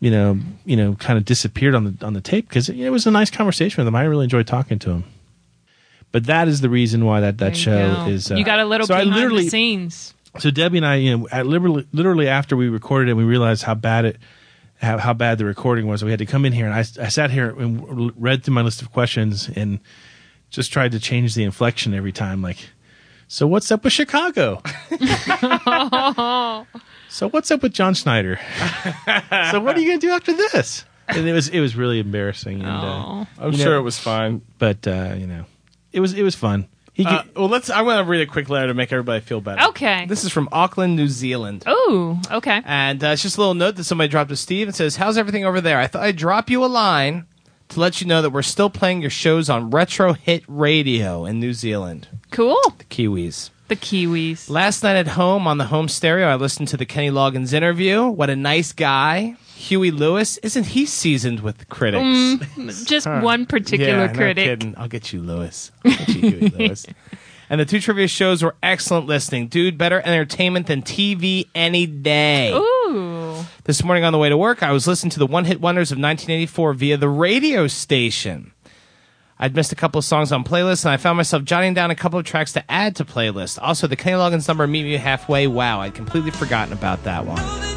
you 0.00 0.10
know 0.10 0.38
you 0.64 0.76
know 0.76 0.94
kind 0.94 1.16
of 1.16 1.24
disappeared 1.24 1.76
on 1.76 1.84
the 1.96 2.04
on 2.06 2.14
the 2.14 2.20
tape 2.20 2.48
because 2.48 2.68
it, 2.68 2.90
was 2.90 3.06
a 3.06 3.10
nice 3.12 3.30
conversation 3.30 3.80
with 3.82 3.86
him. 3.86 3.94
I 3.94 4.02
really 4.02 4.24
enjoyed 4.24 4.46
talking 4.48 4.78
to 4.80 4.90
him. 4.90 5.04
But 6.10 6.26
that 6.26 6.46
is 6.48 6.60
the 6.60 6.68
reason 6.68 7.04
why 7.04 7.20
that 7.20 7.38
that 7.38 7.44
There 7.46 7.54
show 7.54 7.94
go. 7.94 8.06
is. 8.06 8.30
Uh, 8.30 8.34
you 8.36 8.44
got 8.44 8.58
a 8.60 8.64
little 8.64 8.86
so 8.86 8.94
I 8.94 9.04
behind 9.04 9.16
literally 9.16 9.44
the 9.44 9.50
scenes. 9.50 10.14
So 10.38 10.50
Debbie 10.50 10.78
and 10.78 10.86
I, 10.86 10.96
you 10.96 11.16
know, 11.16 11.28
at 11.30 11.46
literally, 11.46 11.86
literally 11.92 12.28
after 12.28 12.56
we 12.56 12.68
recorded 12.68 13.10
it, 13.10 13.14
we 13.14 13.24
realized 13.24 13.62
how 13.62 13.74
bad 13.74 14.04
it, 14.04 14.18
how, 14.80 14.98
how 14.98 15.12
bad 15.12 15.38
the 15.38 15.44
recording 15.44 15.86
was. 15.86 16.04
We 16.04 16.10
had 16.10 16.18
to 16.18 16.26
come 16.26 16.44
in 16.44 16.52
here, 16.52 16.66
and 16.66 16.74
I, 16.74 16.80
I 16.80 17.08
sat 17.08 17.30
here 17.30 17.50
and 17.50 18.12
read 18.20 18.44
through 18.44 18.54
my 18.54 18.62
list 18.62 18.82
of 18.82 18.92
questions 18.92 19.48
and 19.54 19.80
just 20.50 20.72
tried 20.72 20.92
to 20.92 21.00
change 21.00 21.34
the 21.34 21.44
inflection 21.44 21.94
every 21.94 22.12
time. 22.12 22.42
Like, 22.42 22.58
so 23.28 23.46
what's 23.46 23.70
up 23.70 23.84
with 23.84 23.92
Chicago? 23.92 24.62
so 27.08 27.28
what's 27.28 27.50
up 27.50 27.62
with 27.62 27.72
John 27.72 27.94
Schneider? 27.94 28.38
so 29.50 29.60
what 29.60 29.76
are 29.76 29.80
you 29.80 29.88
going 29.88 30.00
to 30.00 30.06
do 30.06 30.12
after 30.12 30.32
this? 30.32 30.84
And 31.08 31.28
it 31.28 31.32
was 31.32 31.48
it 31.48 31.60
was 31.60 31.76
really 31.76 31.98
embarrassing. 31.98 32.60
And, 32.62 32.70
uh, 32.70 33.24
I'm 33.38 33.52
sure 33.52 33.72
know, 33.72 33.78
it 33.78 33.82
was 33.82 33.98
fine. 33.98 34.40
but 34.58 34.86
uh, 34.86 35.14
you 35.18 35.26
know, 35.26 35.44
it 35.92 36.00
was 36.00 36.14
it 36.14 36.22
was 36.22 36.34
fun. 36.34 36.66
He 36.94 37.04
Uh, 37.04 37.24
well, 37.36 37.48
let's. 37.48 37.68
I'm 37.70 37.84
going 37.84 37.98
to 38.02 38.08
read 38.08 38.22
a 38.22 38.26
quick 38.30 38.48
letter 38.48 38.68
to 38.68 38.74
make 38.74 38.92
everybody 38.92 39.20
feel 39.20 39.40
better. 39.40 39.62
Okay. 39.70 40.06
This 40.06 40.24
is 40.24 40.30
from 40.32 40.48
Auckland, 40.52 40.94
New 40.96 41.08
Zealand. 41.08 41.64
Oh, 41.66 42.20
okay. 42.30 42.62
And 42.64 43.02
uh, 43.02 43.08
it's 43.08 43.22
just 43.22 43.36
a 43.36 43.40
little 43.40 43.54
note 43.54 43.74
that 43.76 43.84
somebody 43.84 44.08
dropped 44.08 44.30
to 44.30 44.36
Steve 44.36 44.68
and 44.68 44.74
says, 44.76 44.94
How's 44.96 45.18
everything 45.18 45.44
over 45.44 45.60
there? 45.60 45.78
I 45.80 45.88
thought 45.88 46.02
I'd 46.04 46.16
drop 46.16 46.48
you 46.50 46.64
a 46.64 46.66
line 46.66 47.26
to 47.70 47.80
let 47.80 48.00
you 48.00 48.06
know 48.06 48.22
that 48.22 48.30
we're 48.30 48.42
still 48.42 48.70
playing 48.70 49.00
your 49.00 49.10
shows 49.10 49.50
on 49.50 49.70
Retro 49.70 50.12
Hit 50.12 50.44
Radio 50.46 51.24
in 51.26 51.40
New 51.40 51.52
Zealand, 51.52 52.06
Cool. 52.30 52.60
the 52.78 52.84
Kiwis. 52.84 53.50
The 53.68 53.76
Kiwis. 53.76 54.50
Last 54.50 54.82
night 54.82 54.96
at 54.96 55.08
home 55.08 55.46
on 55.46 55.56
the 55.56 55.64
home 55.64 55.88
stereo, 55.88 56.28
I 56.28 56.34
listened 56.34 56.68
to 56.68 56.76
the 56.76 56.84
Kenny 56.84 57.10
Loggins 57.10 57.54
interview. 57.54 58.04
What 58.04 58.28
a 58.28 58.36
nice 58.36 58.72
guy. 58.72 59.36
Huey 59.56 59.90
Lewis, 59.90 60.36
isn't 60.38 60.64
he 60.66 60.84
seasoned 60.84 61.40
with 61.40 61.66
critics? 61.70 62.02
Mm, 62.04 62.86
just 62.86 63.06
one 63.06 63.46
particular 63.46 64.04
yeah, 64.04 64.06
no 64.06 64.12
critic. 64.12 64.44
kidding. 64.44 64.74
I'll 64.76 64.88
get 64.88 65.12
you, 65.14 65.22
Lewis. 65.22 65.72
I'll 65.84 65.92
get 65.92 66.08
you, 66.08 66.30
Huey 66.30 66.48
Lewis. 66.58 66.84
And 67.48 67.60
the 67.60 67.64
two 67.64 67.80
trivia 67.80 68.08
shows 68.08 68.42
were 68.42 68.54
excellent 68.62 69.06
listening. 69.06 69.48
Dude, 69.48 69.78
better 69.78 70.00
entertainment 70.04 70.66
than 70.66 70.82
TV 70.82 71.48
any 71.54 71.86
day. 71.86 72.52
Ooh. 72.52 73.44
This 73.64 73.82
morning 73.82 74.04
on 74.04 74.12
the 74.12 74.18
way 74.18 74.28
to 74.28 74.36
work, 74.36 74.62
I 74.62 74.72
was 74.72 74.86
listening 74.86 75.10
to 75.12 75.18
the 75.18 75.26
one 75.26 75.44
hit 75.46 75.60
wonders 75.60 75.90
of 75.90 75.96
1984 75.96 76.74
via 76.74 76.96
the 76.98 77.08
radio 77.08 77.66
station. 77.66 78.52
I'd 79.38 79.56
missed 79.56 79.72
a 79.72 79.76
couple 79.76 79.98
of 79.98 80.04
songs 80.04 80.30
on 80.32 80.44
playlists, 80.44 80.84
and 80.84 80.92
I 80.92 80.96
found 80.96 81.16
myself 81.16 81.44
jotting 81.44 81.74
down 81.74 81.90
a 81.90 81.96
couple 81.96 82.18
of 82.18 82.24
tracks 82.24 82.52
to 82.52 82.70
add 82.70 82.96
to 82.96 83.04
playlists. 83.04 83.58
Also, 83.60 83.86
the 83.86 83.96
Kenny 83.96 84.16
Loggins 84.16 84.46
number 84.46 84.66
"Meet 84.66 84.84
Me 84.84 84.92
Halfway." 84.94 85.46
Wow, 85.46 85.80
I'd 85.80 85.94
completely 85.94 86.30
forgotten 86.30 86.72
about 86.72 87.02
that 87.04 87.26
one. 87.26 87.73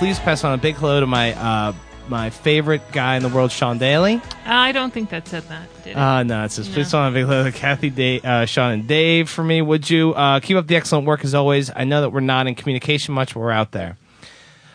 Please 0.00 0.18
pass 0.18 0.44
on 0.44 0.54
a 0.54 0.56
big 0.56 0.76
hello 0.76 0.98
to 0.98 1.06
my 1.06 1.34
uh, 1.34 1.74
my 2.08 2.30
favorite 2.30 2.80
guy 2.90 3.16
in 3.16 3.22
the 3.22 3.28
world, 3.28 3.52
Sean 3.52 3.76
Daly. 3.76 4.18
I 4.46 4.72
don't 4.72 4.94
think 4.94 5.10
that 5.10 5.28
said 5.28 5.42
that, 5.50 5.68
did 5.84 5.90
it? 5.90 5.96
Uh, 5.96 6.22
no, 6.22 6.42
it 6.42 6.52
says, 6.52 6.70
please 6.70 6.86
pass 6.86 6.94
on 6.94 7.12
a 7.12 7.14
big 7.14 7.26
hello 7.26 7.44
to 7.44 7.52
Kathy, 7.52 7.90
Dave, 7.90 8.24
uh, 8.24 8.46
Sean, 8.46 8.72
and 8.72 8.88
Dave 8.88 9.28
for 9.28 9.44
me, 9.44 9.60
would 9.60 9.90
you? 9.90 10.14
Uh, 10.14 10.40
keep 10.40 10.56
up 10.56 10.66
the 10.68 10.74
excellent 10.74 11.06
work 11.06 11.22
as 11.22 11.34
always. 11.34 11.70
I 11.76 11.84
know 11.84 12.00
that 12.00 12.10
we're 12.14 12.20
not 12.20 12.46
in 12.46 12.54
communication 12.54 13.12
much, 13.12 13.34
but 13.34 13.40
we're 13.40 13.50
out 13.50 13.72
there. 13.72 13.98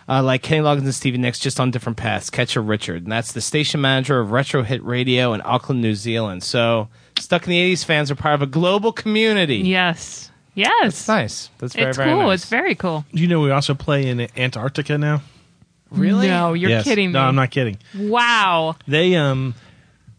Uh, 0.07 0.21
like 0.21 0.43
Kenny 0.43 0.61
Loggins 0.61 0.83
and 0.83 0.93
Stevie 0.93 1.17
Nicks, 1.17 1.39
just 1.39 1.59
on 1.59 1.71
different 1.71 1.97
paths. 1.97 2.29
Catcher 2.29 2.61
Richard, 2.61 3.01
and 3.01 3.11
that's 3.11 3.31
the 3.31 3.41
station 3.41 3.81
manager 3.81 4.19
of 4.19 4.29
Retro 4.29 4.61
Hit 4.61 4.83
Radio 4.85 5.33
in 5.33 5.41
Auckland, 5.43 5.81
New 5.81 5.95
Zealand. 5.95 6.43
So, 6.43 6.88
Stuck 7.19 7.45
in 7.45 7.49
the 7.49 7.73
80s 7.73 7.83
fans 7.83 8.11
are 8.11 8.15
part 8.15 8.35
of 8.35 8.43
a 8.43 8.45
global 8.47 8.91
community. 8.91 9.57
yes. 9.57 10.29
Yes. 10.55 11.05
That's 11.05 11.07
nice. 11.07 11.49
That's 11.59 11.75
very, 11.75 11.89
it's 11.89 11.97
very 11.97 12.09
cool. 12.11 12.23
nice. 12.23 12.41
It's 12.41 12.49
very 12.49 12.75
cool. 12.75 13.05
Do 13.13 13.21
you 13.21 13.27
know 13.27 13.41
we 13.41 13.51
also 13.51 13.73
play 13.75 14.07
in 14.07 14.21
Antarctica 14.37 14.97
now? 14.97 15.21
Really? 15.91 16.27
No, 16.27 16.53
you're 16.53 16.69
Yes. 16.71 16.83
kidding 16.85 17.09
me. 17.09 17.13
No, 17.13 17.21
I'm 17.21 17.35
not 17.35 17.51
kidding. 17.51 17.77
Wow. 17.97 18.75
They 18.87 19.15
um 19.15 19.53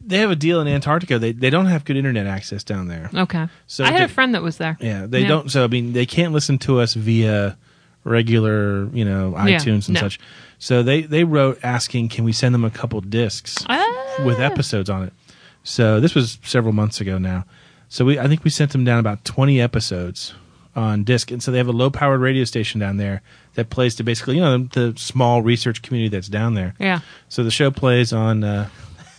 they 0.00 0.18
have 0.18 0.30
a 0.30 0.36
deal 0.36 0.60
in 0.60 0.68
Antarctica. 0.68 1.18
They 1.18 1.32
they 1.32 1.50
don't 1.50 1.66
have 1.66 1.84
good 1.84 1.96
internet 1.96 2.26
access 2.26 2.62
down 2.62 2.86
there. 2.88 3.10
Okay. 3.14 3.48
So 3.66 3.82
I 3.84 3.88
had 3.90 4.00
they- 4.00 4.04
a 4.04 4.08
friend 4.08 4.34
that 4.34 4.42
was 4.42 4.58
there. 4.58 4.76
Yeah, 4.80 5.06
they 5.06 5.24
don't. 5.24 5.50
So 5.50 5.64
I 5.64 5.66
mean, 5.66 5.92
they 5.92 6.06
can't 6.06 6.32
listen 6.32 6.58
to 6.58 6.80
us 6.80 6.94
via 6.94 7.56
regular, 8.04 8.86
you 8.94 9.04
know, 9.04 9.34
Yeah, 9.36 9.58
iTunes 9.58 9.88
and 9.88 9.94
no. 9.94 10.00
such. 10.00 10.20
So 10.58 10.82
they 10.82 11.02
they 11.02 11.24
wrote 11.24 11.58
asking, 11.62 12.08
can 12.10 12.24
we 12.24 12.32
send 12.32 12.54
them 12.54 12.64
a 12.64 12.70
couple 12.70 13.00
discs 13.00 13.56
Ah. 13.68 13.84
with 14.24 14.38
episodes 14.40 14.88
on 14.88 15.02
it? 15.02 15.12
So 15.64 15.98
this 16.00 16.14
was 16.14 16.38
several 16.44 16.72
months 16.72 17.00
ago 17.00 17.18
now. 17.18 17.44
So 17.88 18.04
we 18.04 18.18
I 18.18 18.26
think 18.28 18.44
we 18.44 18.50
sent 18.50 18.72
them 18.72 18.84
down 18.84 18.98
about 18.98 19.24
twenty 19.24 19.60
episodes 19.60 20.34
on 20.74 21.04
disc, 21.04 21.30
and 21.30 21.42
so 21.42 21.50
they 21.50 21.58
have 21.58 21.68
a 21.68 21.72
low 21.72 21.88
powered 21.90 22.20
radio 22.20 22.44
station 22.44 22.80
down 22.80 22.96
there 22.98 23.22
that 23.54 23.70
plays 23.70 23.94
to 23.96 24.04
basically 24.04 24.36
you 24.36 24.40
know 24.42 24.58
the, 24.58 24.92
the 24.92 24.98
small 24.98 25.40
research 25.42 25.82
community 25.82 26.08
that's 26.14 26.28
down 26.28 26.54
there. 26.54 26.74
Yeah. 26.78 27.00
So 27.28 27.44
the 27.44 27.50
show 27.50 27.70
plays 27.70 28.12
on 28.12 28.44
uh, 28.44 28.68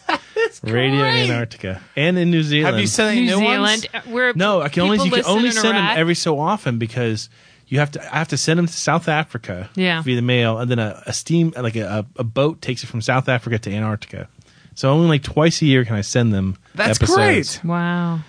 radio 0.63 0.99
in 1.05 1.29
Antarctica 1.31 1.81
and 1.95 2.17
in 2.17 2.29
New 2.31 2.43
Zealand. 2.43 2.75
Have 2.75 2.81
you 2.81 2.87
sent 2.87 3.11
any 3.17 3.21
New 3.25 3.37
new 3.37 3.39
Zealand. 3.39 3.87
ones? 3.93 4.05
Where 4.07 4.33
No, 4.33 4.61
I 4.61 4.69
can 4.69 4.83
only 4.83 5.03
you 5.03 5.11
can 5.11 5.25
only 5.25 5.51
send 5.51 5.77
them 5.77 5.97
every 5.97 6.15
so 6.15 6.39
often 6.39 6.77
because 6.77 7.29
you 7.67 7.79
have 7.79 7.91
to 7.91 8.01
I 8.13 8.17
have 8.19 8.27
to 8.29 8.37
send 8.37 8.59
them 8.59 8.67
to 8.67 8.73
South 8.73 9.07
Africa 9.07 9.69
Yeah. 9.75 10.01
via 10.01 10.15
the 10.15 10.21
mail, 10.21 10.57
and 10.59 10.69
then 10.69 10.79
a, 10.79 11.01
a 11.05 11.13
steam 11.13 11.53
like 11.57 11.75
a, 11.75 12.05
a 12.17 12.23
boat 12.23 12.61
takes 12.61 12.83
it 12.83 12.87
from 12.87 13.01
South 13.01 13.27
Africa 13.29 13.57
to 13.59 13.73
Antarctica. 13.73 14.27
So 14.75 14.89
only 14.91 15.07
like 15.07 15.23
twice 15.23 15.61
a 15.61 15.65
year 15.65 15.83
can 15.85 15.95
I 15.95 16.01
send 16.01 16.33
them. 16.33 16.57
That's 16.75 16.97
episodes. 17.01 17.57
great. 17.57 17.65
Wow. 17.69 18.19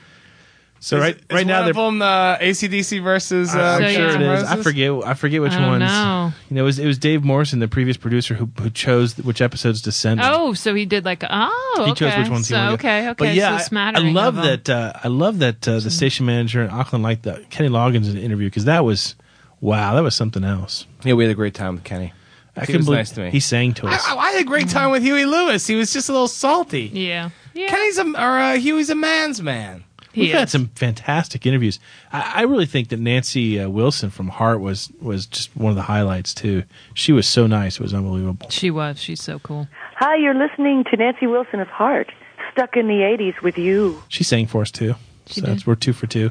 So 0.80 0.96
Is- 0.96 1.02
right 1.02 1.16
is 1.16 1.22
right 1.30 1.46
now 1.46 1.56
one 1.56 1.64
they're 1.64 1.70
of 1.70 1.92
them 1.92 2.02
uh, 2.02 2.36
ACDC 2.38 3.02
versus. 3.02 3.52
Uh, 3.54 3.58
I'm 3.58 3.82
So, 3.82 3.88
sure 3.90 4.08
yeah. 4.08 4.14
it 4.14 4.20
is. 4.22 4.44
I 4.44 4.50
Roses? 4.50 4.62
forget. 4.64 4.92
I 5.06 5.14
forget 5.14 5.40
which 5.42 5.52
I 5.52 5.58
don't 5.60 5.68
ones. 5.70 5.80
know. 5.82 6.32
You 6.50 6.54
know, 6.56 6.62
it 6.62 6.64
was, 6.64 6.78
it 6.78 6.86
was 6.86 6.98
Dave 6.98 7.24
Morrison, 7.24 7.58
the 7.58 7.66
previous 7.66 7.96
producer, 7.96 8.34
who 8.34 8.48
who 8.60 8.70
chose 8.70 9.16
which 9.18 9.40
episodes 9.40 9.82
to 9.82 9.92
send. 9.92 10.20
Oh, 10.22 10.52
so 10.54 10.74
he 10.74 10.86
did 10.86 11.04
like 11.04 11.24
oh, 11.28 11.72
he 11.84 11.90
okay. 11.90 11.94
chose 12.10 12.18
which 12.18 12.28
ones 12.30 12.46
so, 12.48 12.54
he 12.56 12.60
wanted. 12.62 12.74
Okay, 12.74 13.08
okay. 13.08 13.14
But 13.18 13.34
yeah, 13.34 13.48
so 13.48 13.54
I- 13.54 13.58
I, 13.58 13.62
smattering 13.62 14.14
love 14.14 14.38
of 14.38 14.44
'em. 14.44 14.50
that. 14.64 14.70
Uh, 14.70 14.92
I 15.02 15.08
love 15.08 15.40
that 15.40 15.66
uh, 15.66 15.80
the 15.80 15.90
station 15.90 16.26
manager 16.26 16.62
in 16.62 16.70
Auckland 16.70 17.02
liked 17.02 17.24
the 17.24 17.44
Kenny 17.50 17.68
Loggins 17.70 18.14
interview 18.16 18.46
because 18.46 18.66
that 18.66 18.84
was 18.84 19.16
wow, 19.60 19.94
that 19.96 20.02
was 20.04 20.14
something 20.14 20.44
else. 20.44 20.86
Yeah, 21.02 21.14
we 21.14 21.24
had 21.24 21.32
a 21.32 21.34
great 21.34 21.54
time 21.54 21.74
with 21.74 21.84
Kenny. 21.84 22.12
I 22.56 22.60
He 22.60 22.66
couldn't 22.66 22.78
was 22.80 22.86
believe 22.86 22.98
nice 22.98 23.10
to 23.12 23.20
me. 23.22 23.30
he 23.30 23.40
sang 23.40 23.74
to 23.74 23.88
us. 23.88 24.04
I- 24.06 24.14
I 24.16 24.30
had 24.30 24.40
a 24.42 24.44
great 24.44 24.68
time 24.68 24.92
with 24.92 25.02
Huey 25.02 25.24
Lewis. 25.26 25.66
He 25.66 25.74
was 25.74 25.92
just 25.92 26.08
a 26.08 26.12
little 26.12 26.28
salty. 26.28 26.90
Yeah. 26.92 27.30
Yeah. 27.54 27.66
Kenny's 27.68 27.98
a 27.98 28.04
or 28.04 28.38
uh, 28.38 28.54
Huey's 28.56 28.90
a 28.90 28.94
man's 28.94 29.42
man. 29.42 29.82
He 30.12 30.22
We've 30.22 30.32
had 30.32 30.48
some 30.48 30.68
fantastic 30.68 31.44
interviews. 31.46 31.78
I, 32.12 32.32
I 32.36 32.42
really 32.42 32.66
think 32.66 32.88
that 32.88 32.98
Nancy 32.98 33.60
uh, 33.60 33.68
Wilson 33.68 34.10
from 34.10 34.28
Heart 34.28 34.60
was 34.60 34.90
was 35.00 35.26
just 35.26 35.56
one 35.56 35.70
of 35.70 35.76
the 35.76 35.82
highlights 35.82 36.32
too. 36.34 36.64
She 36.94 37.12
was 37.12 37.26
so 37.26 37.46
nice; 37.46 37.76
it 37.76 37.82
was 37.82 37.94
unbelievable. 37.94 38.48
She 38.50 38.70
was. 38.70 39.00
She's 39.00 39.22
so 39.22 39.38
cool. 39.38 39.68
Hi, 39.96 40.16
you're 40.16 40.34
listening 40.34 40.84
to 40.84 40.96
Nancy 40.96 41.26
Wilson 41.26 41.60
of 41.60 41.68
Heart, 41.68 42.12
stuck 42.52 42.76
in 42.76 42.86
the 42.86 43.00
80s 43.00 43.42
with 43.42 43.58
you. 43.58 44.02
She 44.08 44.24
sang 44.24 44.46
for 44.46 44.62
us 44.62 44.70
too. 44.70 44.94
She 45.26 45.40
so 45.40 45.46
did. 45.46 45.66
we're 45.66 45.74
two 45.74 45.92
for 45.92 46.06
two. 46.06 46.30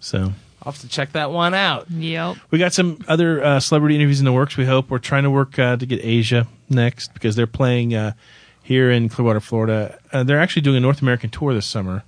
So 0.00 0.32
I'll 0.62 0.72
have 0.72 0.80
to 0.80 0.88
check 0.88 1.12
that 1.12 1.30
one 1.30 1.54
out. 1.54 1.90
Yep. 1.90 2.36
we 2.50 2.58
got 2.58 2.72
some 2.72 2.98
other 3.06 3.42
uh, 3.42 3.60
celebrity 3.60 3.96
interviews 3.96 4.18
in 4.18 4.24
the 4.24 4.32
works. 4.32 4.56
We 4.56 4.64
hope 4.64 4.90
we're 4.90 4.98
trying 4.98 5.22
to 5.24 5.30
work 5.30 5.58
uh, 5.58 5.76
to 5.76 5.86
get 5.86 6.00
Asia 6.04 6.46
next 6.68 7.12
because 7.14 7.36
they're 7.36 7.46
playing 7.46 7.94
uh, 7.94 8.12
here 8.62 8.90
in 8.90 9.08
Clearwater, 9.08 9.40
Florida. 9.40 9.98
Uh, 10.12 10.24
they're 10.24 10.40
actually 10.40 10.62
doing 10.62 10.78
a 10.78 10.80
North 10.80 11.02
American 11.02 11.30
tour 11.30 11.54
this 11.54 11.66
summer, 11.66 12.02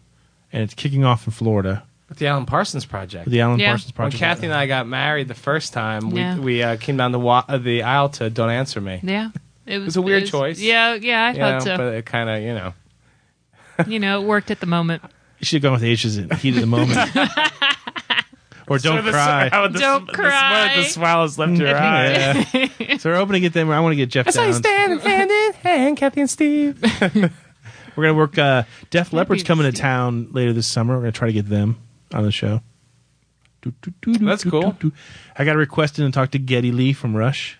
and 0.56 0.64
it's 0.64 0.72
kicking 0.74 1.04
off 1.04 1.26
in 1.26 1.32
Florida. 1.34 1.82
With 2.08 2.18
the 2.18 2.28
Alan 2.28 2.46
Parsons 2.46 2.86
Project. 2.86 3.28
The 3.28 3.40
Alan 3.42 3.58
Yeah. 3.60 3.70
Parsons 3.72 3.92
Project. 3.92 4.14
When 4.22 4.28
Kathy 4.30 4.46
and 4.46 4.54
I 4.54 4.66
got 4.66 4.86
married 4.86 5.28
the 5.28 5.34
first 5.34 5.72
time, 5.74 6.08
we, 6.10 6.20
Yeah. 6.20 6.38
we 6.38 6.62
uh, 6.62 6.76
came 6.76 6.96
down 6.96 7.12
the, 7.12 7.18
wa- 7.18 7.44
uh, 7.48 7.58
the 7.58 7.82
aisle 7.82 8.08
to 8.10 8.30
Don't 8.30 8.48
Answer 8.50 8.80
Me. 8.80 9.00
Yeah. 9.02 9.30
It 9.66 9.78
was, 9.78 9.86
was 9.86 9.96
a 9.96 10.02
weird 10.02 10.22
was- 10.22 10.30
choice. 10.30 10.60
Yeah, 10.60 10.94
yeah, 10.94 11.24
I 11.24 11.30
You 11.32 11.36
thought 11.38 11.52
know, 11.52 11.58
so. 11.64 11.76
But 11.76 11.94
it 11.94 12.06
kind 12.06 12.30
of, 12.30 12.40
you 12.42 12.54
know. 12.54 12.74
you 13.88 13.98
know, 13.98 14.22
it 14.22 14.26
worked 14.26 14.52
at 14.52 14.60
the 14.60 14.66
moment. 14.66 15.02
You 15.40 15.44
should 15.44 15.56
have 15.56 15.62
gone 15.64 15.72
with 15.72 15.82
H's 15.82 16.16
in 16.16 16.30
heat 16.30 16.54
of 16.54 16.60
the 16.60 16.66
moment. 16.68 16.96
or 18.68 18.78
don't 18.78 19.04
the- 19.04 19.10
cry. 19.10 19.48
how 19.50 19.66
the- 19.68 19.78
Don't 19.80 20.06
the, 20.06 20.12
cry. 20.12 20.76
The, 20.76 20.84
swell 20.84 21.22
has 21.22 21.38
left 21.38 21.52
your 21.58 21.76
eye. 21.76 22.46
Yeah. 22.78 22.96
so 22.98 23.10
we're 23.10 23.16
hoping 23.16 23.34
to 23.34 23.40
get 23.40 23.52
them. 23.52 23.70
I 23.70 23.80
want 23.80 23.92
to 23.92 23.96
get 23.96 24.08
Geoff 24.10 24.26
That's 24.26 24.36
how 24.36 24.44
you 24.44 24.52
Downes. 24.52 24.58
stand 24.58 25.00
hand 25.02 25.30
in 25.30 25.52
hand, 25.54 25.96
Kathy 25.96 26.20
and 26.20 26.30
Steve. 26.30 26.80
We're 27.96 28.04
gonna 28.04 28.14
work. 28.14 28.38
Uh, 28.38 28.64
Def 28.90 29.12
Leppard's 29.12 29.42
coming 29.42 29.70
to 29.70 29.76
town 29.76 30.28
later 30.32 30.52
this 30.52 30.66
summer. 30.66 30.94
We're 30.94 31.02
gonna 31.02 31.12
try 31.12 31.28
to 31.28 31.32
get 31.32 31.48
them 31.48 31.78
on 32.12 32.22
the 32.24 32.30
show. 32.32 32.60
That's 34.06 34.44
cool. 34.44 34.76
I 35.36 35.44
got 35.44 35.56
a 35.56 35.58
request 35.58 35.98
in 35.98 36.04
to 36.04 36.12
talk 36.12 36.30
to 36.32 36.38
Geddy 36.38 36.70
Lee 36.72 36.92
from 36.92 37.16
Rush. 37.16 37.58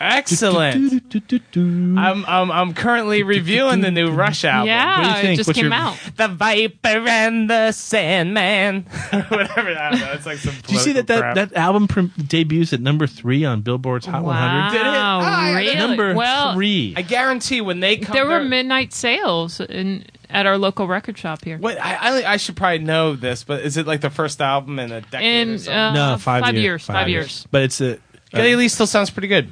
Excellent. 0.00 1.16
I'm, 1.56 2.24
I'm 2.26 2.50
I'm 2.52 2.74
currently 2.74 3.22
reviewing 3.22 3.80
the 3.80 3.90
new 3.90 4.10
Rush 4.10 4.44
album. 4.44 4.68
Yeah, 4.68 4.98
What 4.98 5.02
do 5.02 5.08
you 5.08 5.14
think? 5.22 5.32
it 5.32 5.36
just 5.36 5.46
What's 5.48 5.58
came 5.58 5.66
your- 5.70 5.74
out. 5.74 5.98
The 6.16 6.28
Viper 6.28 7.08
and 7.08 7.48
the 7.50 7.72
Sandman. 7.72 8.82
Whatever. 9.28 9.70
I 9.78 9.90
don't 9.90 10.00
know. 10.00 10.12
It's 10.12 10.26
like 10.26 10.38
some. 10.38 10.54
Did 10.62 10.70
you 10.70 10.78
see 10.78 10.92
that 10.92 11.06
that, 11.06 11.34
that 11.34 11.52
album 11.54 11.88
prim- 11.88 12.12
debuts 12.26 12.72
at 12.72 12.80
number 12.80 13.06
three 13.06 13.44
on 13.44 13.62
Billboard's 13.62 14.06
Hot 14.06 14.22
100? 14.22 14.70
Did 14.78 14.80
it? 14.80 14.90
Wow, 14.90 15.20
Ah, 15.22 15.52
really? 15.56 15.74
Number 15.74 16.14
well, 16.14 16.54
three. 16.54 16.94
I 16.96 17.02
guarantee 17.02 17.60
when 17.60 17.80
they 17.80 17.96
come, 17.96 18.12
there 18.14 18.24
were 18.26 18.40
they're- 18.40 18.44
midnight 18.48 18.92
sales 18.92 19.60
in 19.60 20.04
at 20.28 20.44
our 20.44 20.58
local 20.58 20.86
record 20.88 21.16
shop 21.16 21.44
here. 21.44 21.56
Wait, 21.58 21.78
I, 21.78 22.20
I 22.20 22.32
I 22.32 22.36
should 22.36 22.56
probably 22.56 22.80
know 22.80 23.14
this, 23.14 23.44
but 23.44 23.62
is 23.62 23.76
it 23.76 23.86
like 23.86 24.00
the 24.00 24.10
first 24.10 24.40
album 24.42 24.78
in 24.78 24.90
a 24.92 25.00
decade? 25.00 25.48
In, 25.48 25.54
or 25.54 25.58
something? 25.58 25.74
uh, 25.74 25.92
no, 26.12 26.18
five, 26.18 26.42
five 26.42 26.54
years. 26.54 26.62
years, 26.64 26.86
five 26.86 27.08
years. 27.08 27.46
But 27.50 27.62
it's 27.62 27.80
a. 27.80 27.98
Geddy 28.32 28.56
Lee 28.56 28.68
still 28.68 28.88
sounds 28.88 29.08
pretty 29.08 29.28
good, 29.28 29.50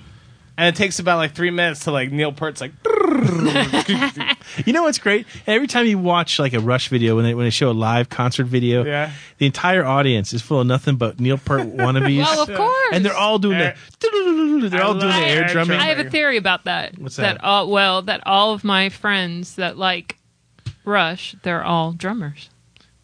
and 0.57 0.69
it 0.75 0.77
takes 0.77 0.99
about 0.99 1.17
like 1.19 1.33
three 1.35 1.51
minutes 1.51 1.85
to 1.85 1.91
like 1.91 2.11
Neil 2.13 2.33
Peart's 2.33 2.61
like. 2.61 2.73
You 4.67 4.73
know 4.73 4.85
what's 4.85 4.99
great? 4.99 5.27
Every 5.47 5.67
time 5.67 5.87
you 5.87 5.99
watch 5.99 6.39
like 6.39 6.53
a 6.53 6.61
Rush 6.61 6.89
video 6.89 7.17
when 7.17 7.25
they 7.25 7.35
when 7.35 7.45
they 7.47 7.51
show 7.51 7.71
a 7.71 7.73
live 7.73 8.09
concert 8.09 8.45
video, 8.45 8.85
Yeah. 8.85 9.11
the 9.39 9.47
entire 9.47 9.85
audience 9.85 10.33
is 10.33 10.43
full 10.43 10.61
of 10.61 10.67
nothing 10.67 10.97
but 10.97 11.19
Neil 11.19 11.39
Peart 11.39 11.63
wannabes. 11.77 12.17
Well, 12.19 12.43
of 12.43 12.55
course. 12.55 12.89
and 12.93 13.05
they're 13.05 13.17
all 13.17 13.39
doing 13.39 13.59
the 13.59 13.75
they're 14.71 14.83
all 14.83 14.93
doing 14.95 15.01
the 15.01 15.07
love 15.09 15.23
air 15.25 15.43
air 15.45 15.49
drumming. 15.49 15.79
I 15.79 15.87
have 15.87 15.99
a 16.05 16.09
theory 16.11 16.37
about 16.37 16.65
that. 16.65 16.99
What's 16.99 17.17
that? 17.17 17.43
all, 17.43 17.69
well, 17.71 18.03
that 18.03 18.23
all 18.27 18.53
of 18.53 18.63
my 18.65 18.89
friends 18.91 19.57
that 19.57 19.77
like 19.77 20.17
Rush, 20.85 21.35
they're 21.43 21.65
all 21.65 21.93
drummers. 21.93 22.51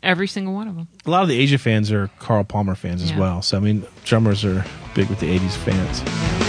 Every 0.02 0.28
single 0.28 0.54
one 0.54 0.68
of 0.68 0.76
them. 0.76 0.88
A 1.04 1.10
lot 1.10 1.22
of 1.22 1.28
the 1.28 1.38
Asia 1.38 1.58
fans 1.58 1.90
are 1.90 2.08
Carl 2.18 2.44
Palmer 2.44 2.74
fans 2.74 3.02
as 3.02 3.10
Yeah. 3.10 3.18
well. 3.18 3.42
So 3.42 3.56
I 3.56 3.60
mean, 3.60 3.84
drummers 4.04 4.44
are 4.44 4.64
big 4.94 5.08
with 5.08 5.18
the 5.20 5.36
'80s 5.36 5.56
fans. 5.56 6.39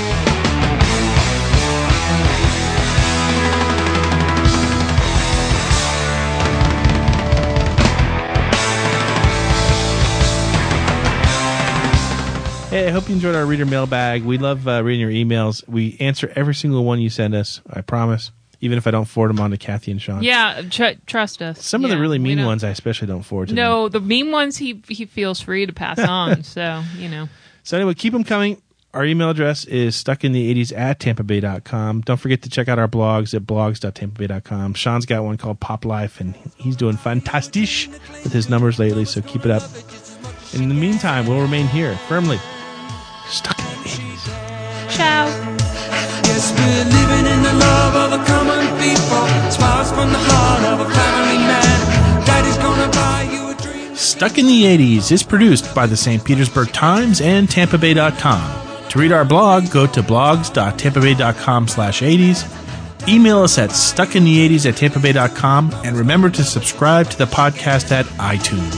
Hey, 12.71 12.87
I 12.87 12.91
hope 12.91 13.09
you 13.09 13.15
enjoyed 13.15 13.35
our 13.35 13.45
reader 13.45 13.65
mailbag. 13.65 14.23
We 14.23 14.37
love 14.37 14.65
uh, 14.65 14.81
reading 14.81 15.01
your 15.01 15.09
emails. 15.11 15.67
We 15.67 15.97
answer 15.99 16.31
every 16.37 16.55
single 16.55 16.85
one 16.85 17.01
you 17.01 17.09
send 17.09 17.35
us. 17.35 17.59
I 17.69 17.81
promise. 17.81 18.31
Even 18.61 18.77
if 18.77 18.87
I 18.87 18.91
don't 18.91 19.05
forward 19.05 19.27
them 19.29 19.41
on 19.41 19.51
to 19.51 19.57
Kathy 19.57 19.91
and 19.91 20.01
Sean. 20.01 20.23
Yeah, 20.23 20.61
tr- 20.69 20.97
trust 21.05 21.41
us. 21.41 21.65
Some 21.65 21.83
of 21.83 21.89
the 21.89 21.97
Yeah, 21.97 22.01
really 22.01 22.17
we 22.19 22.23
mean 22.23 22.37
don't- 22.37 22.45
ones 22.47 22.63
I 22.63 22.69
especially 22.69 23.07
don't 23.07 23.23
forward 23.23 23.49
to 23.49 23.55
them. 23.55 23.61
No, 23.63 23.89
the 23.89 23.99
mean 23.99 24.31
ones 24.31 24.55
he 24.55 24.81
he 24.87 25.05
feels 25.05 25.41
free 25.41 25.65
to 25.65 25.73
pass 25.73 25.99
on. 25.99 26.43
so 26.45 26.81
you 26.97 27.09
know. 27.09 27.27
So 27.63 27.75
anyway, 27.75 27.93
keep 27.93 28.13
them 28.13 28.23
coming. 28.23 28.61
Our 28.93 29.03
email 29.05 29.29
address 29.31 29.65
is 29.65 29.95
stuck 29.97 30.23
in 30.23 30.31
the 30.31 30.53
80s 30.53 30.77
at 30.77 30.99
tampabay.com. 30.99 32.01
Don't 32.01 32.17
forget 32.17 32.41
to 32.43 32.49
check 32.49 32.67
out 32.69 32.77
our 32.79 32.87
blogs 32.89 33.33
at 33.33 33.41
blogs.tampabay.com. 33.43 34.73
Sean's 34.75 35.05
got 35.05 35.23
one 35.23 35.37
called 35.37 35.59
Pop 35.61 35.83
Life, 35.85 36.19
and 36.21 36.35
he's 36.57 36.75
doing 36.75 36.95
fantastisch 36.97 37.87
with 37.89 38.31
his 38.33 38.49
numbers 38.49 38.79
lately, 38.79 39.05
so 39.05 39.21
keep 39.21 39.45
it 39.45 39.51
up. 39.51 39.63
In 40.53 40.67
the 40.69 40.75
meantime, 40.75 41.25
we'll 41.25 41.41
remain 41.41 41.67
here 41.67 41.95
firmly 42.09 42.37
stuck 43.31 43.57
in 43.59 43.65
the 43.65 43.89
80s. 43.89 44.23
Ciao. 44.91 45.25
Yes, 46.27 46.51
we're 46.51 46.85
living 46.97 47.25
in 47.31 47.43
the 47.43 47.53
love 47.53 47.95
of 47.95 48.11
the 48.11 48.23
common 48.25 48.67
people. 48.79 49.51
Smiles 49.51 49.89
from 49.91 50.11
the 50.11 50.19
heart 50.19 50.63
of 50.73 50.85
a 50.85 50.89
family 50.89 51.37
man. 51.37 52.25
Daddy's 52.25 52.57
gonna 52.57 52.91
buy 52.91 53.29
you 53.31 53.49
a 53.49 53.55
dream. 53.55 53.95
Stuck 53.95 54.37
in 54.37 54.47
the 54.47 54.63
80s 54.63 55.11
is 55.11 55.23
produced 55.23 55.73
by 55.73 55.87
the 55.87 55.97
St. 55.97 56.23
Petersburg 56.23 56.71
Times 56.71 57.21
and 57.21 57.47
TampaBay.com. 57.47 58.89
To 58.89 58.99
read 58.99 59.13
our 59.13 59.23
blog, 59.23 59.71
go 59.71 59.87
to 59.87 60.03
blogs.tampabay.com 60.03 61.67
slash 61.69 62.01
80s. 62.01 62.57
Email 63.07 63.39
us 63.39 63.57
at 63.57 63.69
stuckinthe80s 63.71 64.67
at 64.67 64.75
tampabay.com 64.75 65.71
and 65.83 65.97
remember 65.97 66.29
to 66.29 66.43
subscribe 66.43 67.09
to 67.09 67.17
the 67.17 67.25
podcast 67.25 67.91
at 67.91 68.05
iTunes. 68.17 68.75